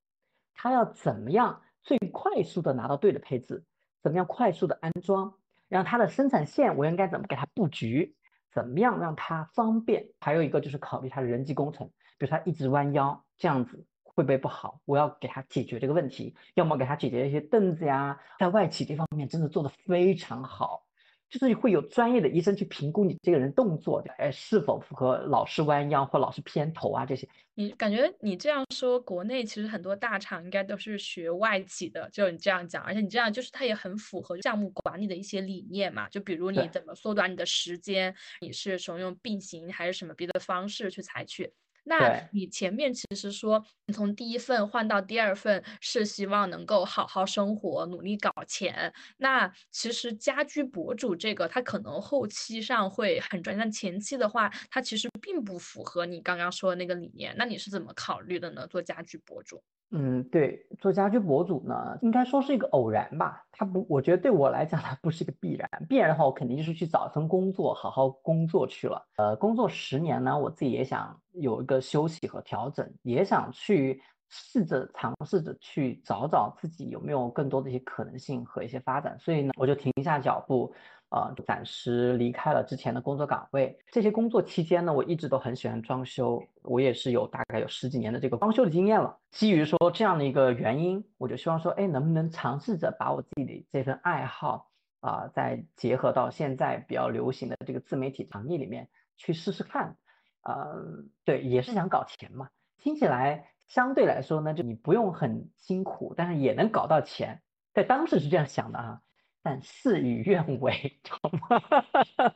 [0.55, 3.64] 他要怎么样最快速的拿到对的配置？
[4.03, 5.35] 怎么样快速的安装？
[5.68, 8.14] 然后他的生产线我应该怎么给他布局？
[8.51, 10.09] 怎么样让他方便？
[10.20, 11.91] 还有一个就是考虑他的人机工程。
[12.18, 14.80] 比如他一直弯腰这样子会不会不好？
[14.84, 20.84] 我要给他解决这个问题，要么给他解决一些凳子呀，在外企这方面真的做得非常好，
[21.30, 27.28] 就是会有专业的医生去评估你这个人动作，哎是否符合老是弯腰或老是偏头啊这些。
[27.54, 41.52] 你感觉你这样说，国内其实很多大厂应该都是学外企的，就你这样讲，而且你这样就是它也很符合项目管理的一些理念嘛，就比如你怎么缩短你的时间，你是什么用并行还是什么别的方式去采取？
[41.89, 48.93] 那你前面其实说，你从第一份换到第二份是希望能够好好生活，努力搞钱。
[49.16, 57.34] 那其实家居博主这个，他可能后期上会很赚，但前期的话，他其实并不符合你刚刚说的那个理念。
[57.39, 58.66] 那你是怎么考虑的呢？
[58.66, 59.62] 做家居博主？
[59.91, 63.43] 嗯，对，做家居博主呢，应该说是一个偶然吧。
[63.51, 65.68] 他不，我觉得对我来讲，它不是一个必然。
[65.89, 69.03] 必然的话，我肯定就是去找一份工作，好好工作去了。
[69.16, 79.18] 呃，工作十年呢，我自己也想有一个休息和调整，也想去试着尝试着去找找自己有没有更多的一些可能性和一些发展。
[79.18, 80.70] 所以呢，我就停下脚步。
[81.11, 83.78] 啊，暂时离开了之前的工作岗位。
[83.90, 89.18] 这些工作期间呢，我一直都很喜欢装修，我也是有大概有十几年的这个装修的经验了。
[89.30, 99.96] 基于说这样的一个原因，我就希望说，哎，能不能尝试着把我自己的这份爱好啊，再结合到现在比较流行的这个自媒体行业里面去试试看。
[100.42, 102.48] 嗯，对，也是想搞钱嘛。
[102.76, 107.40] 听起来相对来说呢，就你不用很辛苦，但是也能搞到钱。
[107.72, 109.00] 在当时是这样想的啊。
[109.49, 111.18] 但事与愿违， 懂
[111.49, 112.34] 吗？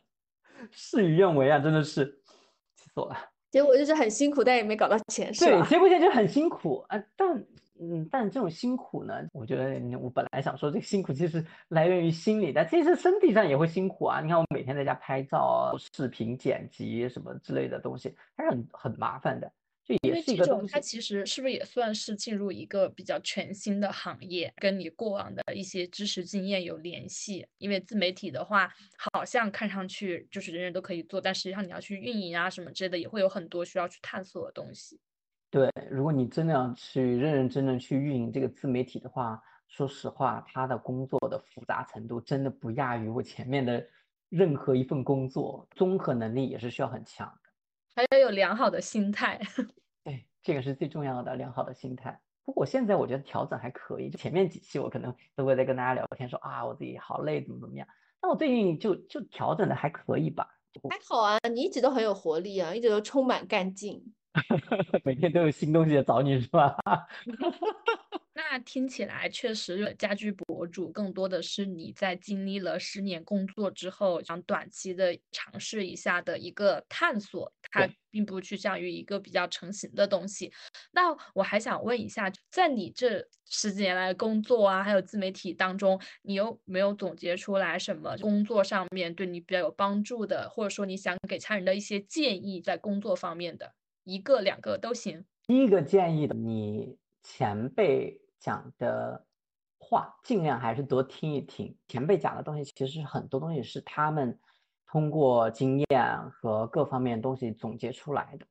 [0.70, 2.06] 事与愿违啊，真的是
[2.74, 3.16] 气死我了。
[3.50, 5.60] 结果就是很辛苦，但也没搞到钱，是吧？
[5.60, 6.98] 对，结果现在就很辛苦啊。
[7.14, 7.44] 但
[7.78, 14.22] 嗯，但这种辛苦呢，我觉得我本来想说这个辛苦其实来源于心理的，其实身体上也会辛苦啊。
[14.22, 19.52] 你看我每天在家拍照、视频剪辑什么之类的东西，还是很很麻烦的。
[19.88, 27.46] 因为这种，它其实是不是也算是进入一个比较全新的行业，跟你过往的一些知识经验有联系？
[27.58, 28.72] 因为自媒体的话，
[29.12, 35.00] 好像看上去就是人人都可以做，但实际上你要去运营啊什么之类的，也会有很多需要去探索的东西。
[35.50, 43.84] 对，如果你真的要去认认真真去运营这个自媒体的话，说实话，他的工作的复杂程度真的不亚于我前面的
[44.28, 47.41] 任何一份工作，综合能力也是需要很强的。
[47.94, 49.40] 还要有良好的心态，
[50.04, 52.20] 对， 这个是最重要的，良好的心态。
[52.44, 57.86] 不过我现在我觉得调整还可以，就前面几期我可能都会在跟大家聊天说啊，我自己好累，怎么怎么样。
[58.20, 60.48] 但我最近就就调整的还可以吧，
[60.90, 64.02] 还好啊，你一直都很有活力啊，一直都充满干劲，
[65.04, 66.76] 每天都有新东西找你是吧？
[68.52, 80.52] 那听起来确实，家居博主更多的是你在经历了十年工作之后，想短期的尝试一下的一个探索，它并不趋向于一个比较成型的东西。
[80.92, 93.72] 那我还想问一下，在你这十几年来工作啊，还有自媒体当中，你有没有总结出来什么工作上面对你比较有帮助的，或者说你想给他人的一些建议，在工作方面的
[94.04, 95.24] 一个两个都行。
[95.46, 98.21] 第一个建议，你前辈。
[98.42, 99.24] 讲的
[99.78, 104.38] 话尽量还是多听一听前辈讲的东西，其实很多东西是他们
[104.86, 108.46] 通过经验和各方面东西总结出来的，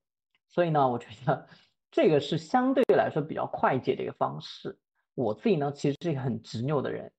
[0.47, 1.47] 所以呢，我觉得
[1.91, 4.79] 这个是相对来说比较快捷的一个方式。
[5.13, 7.11] 我自己呢，其实是一个很执拗的人，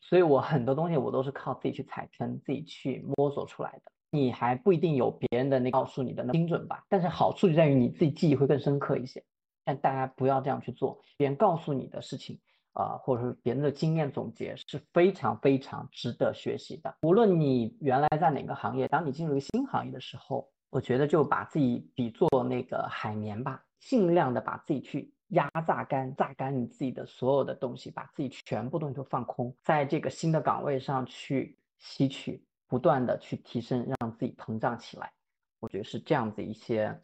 [0.00, 3.92] 所以我很多东西我都是靠自己去踩坑，自己去摸索出来的。
[4.10, 9.24] 你还不一定有别人的那告诉你的那精准吧，但是好处就在于你自己记忆会更深刻一些。
[9.66, 12.38] 但大家不要这样去做，别人告诉你的事情，
[12.72, 16.96] 啊，或者说别人的经验总结是非常非常值得学习的。
[17.02, 35.12] 无论你原来在哪个行业，当你进入一个新行业的时候，我觉得就把自己比作那个海绵吧，尽量的把自己去压榨干，榨干你自己的所有的东西，把自己全部东西都放空，在这个新的岗位上去吸取，不断的去提升，让自己膨胀起来。
[35.58, 36.96] 我觉得是这样子一些。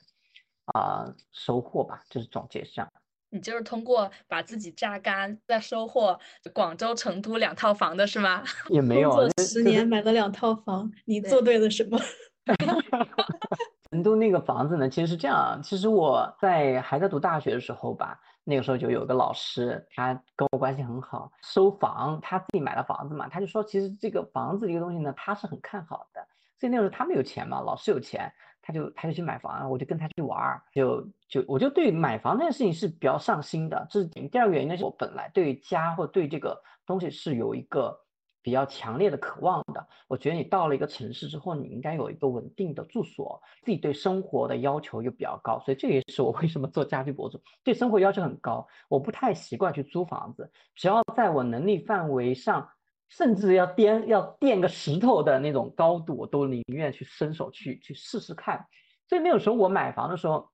[0.66, 2.88] 啊，收获吧，就是总结上。
[3.30, 6.18] 你就是通过把自己榨干，再收获
[6.52, 8.44] 广州、成都两套房的是吗？
[8.68, 11.98] 也没有，工作十年买了两套房，你做对了什么？
[13.90, 15.60] 成都那个房子呢，其实是这样。
[15.62, 26.26] 其实我在还在读大学的时候吧，那个时候就有个老师，他跟我关系很好，收房，他自己买了房子嘛，他就说，其实这个房子这个东西呢，他是很看好的。
[26.58, 28.30] 所以那个时候他们有钱嘛，老师有钱。
[28.62, 33.86] 他就他就去买房，我就跟他去玩儿，就就我就对买房这件事情是比较上心的。
[33.90, 37.98] 这是第二个原因呢，是我本来对家或对这个东西是有一个
[38.40, 39.84] 比较强烈的渴望的。
[40.06, 48.66] 我觉得你到了一个城市之后，你应该有一个稳定的住所，自己对生活的要求又比较高，所以这也是我为什么做家居博主，对生活要求很高。
[48.88, 52.68] 我不太习惯去租房子，只要在我能力范围上。
[53.14, 58.66] 甚至要颠要垫个石头的那种高度，我都宁愿去伸手去去试试看。
[59.06, 60.50] 所以那个时候我买房的时候，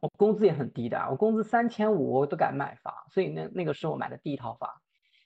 [0.00, 2.94] 我工资也很低的，我工资三千五我都敢买房。
[3.12, 4.70] 所以那那个时候我买的第一套房。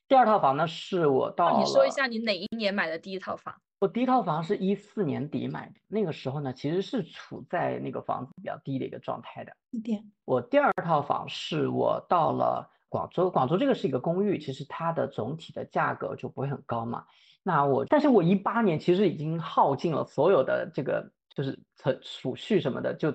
[0.09, 3.54] 第二套房呢是我到你说一下你哪一年买的第一套房？
[3.78, 9.52] 我第一套房是一四年底买的，那个时候呢其实是处在那个房子比较低的一个状态的。
[9.70, 12.68] 一点我第二套房是我到了。
[12.89, 17.05] 广州，广州这个是一个公寓，其实它的总体的价格就不会很高嘛。
[17.43, 23.14] 那我，但是我一八年其实已经耗尽了所有的这个就是存储蓄什么的，就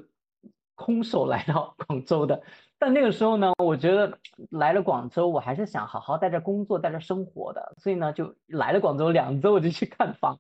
[0.76, 2.42] 空手来到 广州的。
[2.80, 4.18] 但那个时候呢，我觉得
[4.50, 10.40] 来了广州，我还是想好好在这工作，在这生活的，所以呢，就来了广州两周，我就去看房，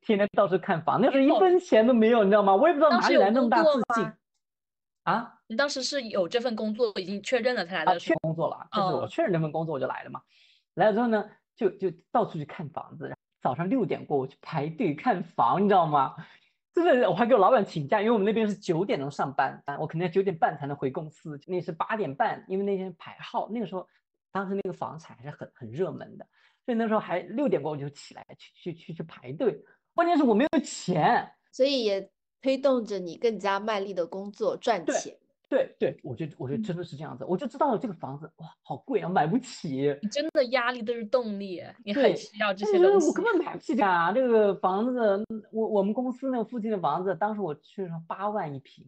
[0.00, 1.00] 天天到处看房。
[1.00, 2.56] 那时候一分钱都没有，你知道吗？
[2.56, 4.12] 我也不知道哪里来那么大自信。
[5.04, 5.38] 啊。
[5.46, 7.98] 你当时是有这份工作已经确认了才来的？
[7.98, 10.20] 确工作了，就是我确认这份工作我就来了嘛。
[10.74, 13.14] 来了之后呢，就就到处去看房子。
[13.40, 16.16] 早上六点过我去排队看房，你知道吗？
[16.72, 21.38] 真的，我还给我老板请假，因为我们那边是九点钟上班，我肯定要九点半才能回公司。
[21.46, 23.48] 那是八点半，因为那天排号。
[23.50, 23.86] 那个时候，
[24.32, 26.26] 当时那个房产还是很很热门的，
[26.64, 29.62] 所以那时候还六点过我就起来去去去去排队。
[29.94, 32.10] 关键是我没有钱，所以也
[32.44, 35.16] 推动着你更加卖力的工作赚钱。
[35.48, 39.96] 对对，我觉得我觉得真的是这样子，我就知道了这个房子哇，好贵啊，买不起。
[40.02, 43.08] 你真的压力都是动力，你很需要这些东西。
[43.08, 48.84] 我根本买不起啊，这个房子，我我们公司那个附近的房子，当时我去了八万一平。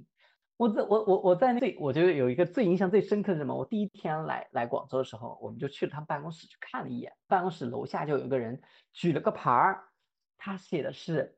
[0.58, 3.54] 我在我我我在最，我觉得有一个最印象最深刻的什么？
[3.54, 8.60] 我第一天来来广州的时候，我们就去了他们办公室去看了一眼，办公室楼下就有一个人
[8.92, 9.84] 举了个牌儿，
[10.36, 11.36] 他写的是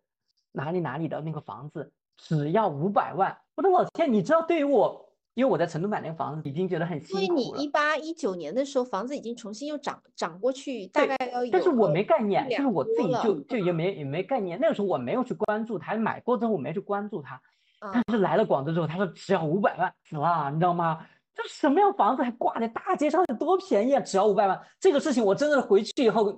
[0.53, 3.35] 哪里哪里的那个房子只要五百万。
[3.55, 5.07] 我的老天，你知道对于我。
[5.35, 7.23] 因为我在成都买那个房子，已经觉得很辛苦了。
[7.23, 11.51] 因为你一八一九年的时候，房子已经重新又涨涨过去，大概要有。
[11.53, 14.59] 但是我没概念，就是我自己就就也没也没概念。
[14.61, 17.41] 那个时候我没有去关注它，买过之后我没去关注它。
[17.81, 21.07] 但是来了广州之后，他说只要五百万，死了，你知道吗？
[21.33, 24.01] 这什么样房子还挂在大街上，有多便宜啊？
[24.01, 26.37] 只要五百万，这个事情我真的回去以后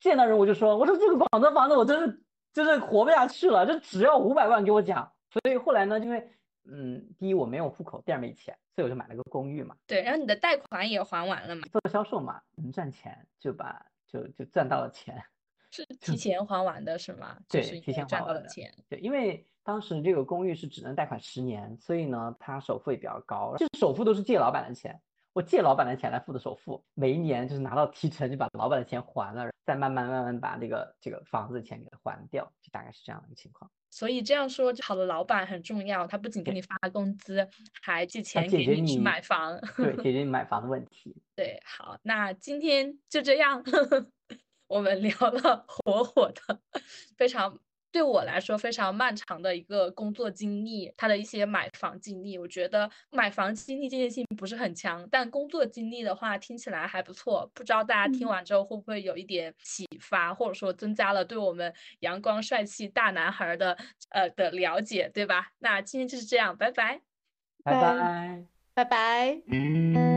[0.00, 2.20] 见到人我就说，我说这个广州房子我真是
[2.54, 5.12] 真是活不下去了，就只要五百万给我讲。
[5.30, 6.30] 所以后来呢，因为。
[6.66, 9.76] 嗯，第一我没有户口，第二没钱，所以我就买了个公寓嘛。
[9.86, 11.60] 对，然后你的贷款也还完了嘛？
[11.70, 15.22] 做销售嘛，能赚钱就把就就赚到了钱。
[15.70, 17.36] 是提前还完的是吗？
[17.50, 18.72] 对，就是提前还完的了钱。
[18.88, 24.98] 对，因为当时这个公寓是只能贷款十年，所以呢，它首付也比较高，这首付都是借老板的钱，
[25.34, 33.68] 我借老板的钱来付的首付，每一年就是拿到提成就把老板的钱还了，再慢慢慢慢把这个这个房子的钱给它还掉，就大概是这样的一个情况。
[33.90, 37.48] 所以这样说，好的老板很重要，他不仅给你发工资，
[37.82, 39.60] 还借钱给你去你买房。
[39.76, 41.16] 对，解决你 买房的问题。
[41.34, 43.60] 对，好，那今天就这样，
[44.68, 46.60] 我们聊了火火的
[47.16, 47.58] 非常
[47.94, 52.36] 对我来说非常漫长的一个工作经历，他的一些买房经历。
[52.36, 57.48] 我觉得买房经历这件事情不是很强，但工作经历的话听起来还不错。
[57.54, 63.78] 不知道大家听嗯完之后会不会有一点启发，或者说增加了对我们阳光帅气大男孩儿的
[64.08, 65.52] 呃的了解，对吧？
[65.60, 67.00] 那今天就是这样，拜拜。
[67.62, 68.44] 拜拜拜。
[68.74, 70.13] 拜拜。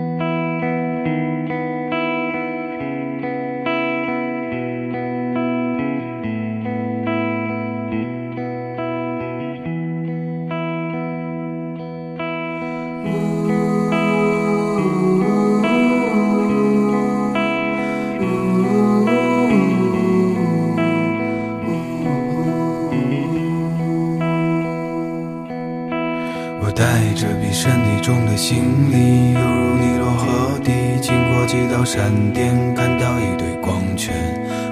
[31.77, 34.11] 到闪电，看到一堆光圈，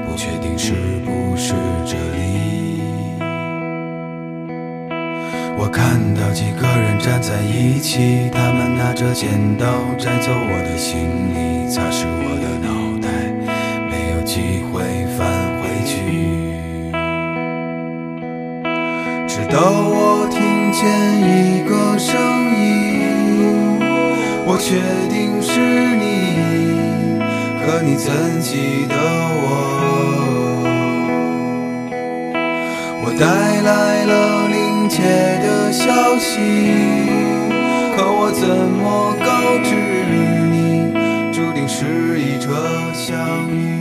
[0.08, 0.74] 不确定是
[1.06, 1.54] 不是
[1.86, 2.82] 这里。
[5.56, 9.68] 我看到几个人站在一起，他们拿着剪刀
[10.00, 10.98] 摘走我的行
[11.30, 13.08] 李，擦拭我的脑袋，
[13.88, 14.82] 没有机会
[15.16, 15.30] 返
[15.62, 15.94] 回去。
[19.28, 20.82] 直到我听见
[21.22, 22.18] 一个声
[22.58, 23.78] 音，
[24.48, 24.82] 我确
[25.14, 25.60] 定是
[25.98, 26.15] 你，
[27.66, 29.44] 可你怎记得我？
[33.04, 33.26] 我带
[33.64, 35.02] 来了临界
[35.42, 36.40] 的消息，
[37.98, 39.74] 可我怎么告知
[40.52, 40.94] 你，
[41.34, 42.54] 注定是一场
[42.94, 43.75] 相遇？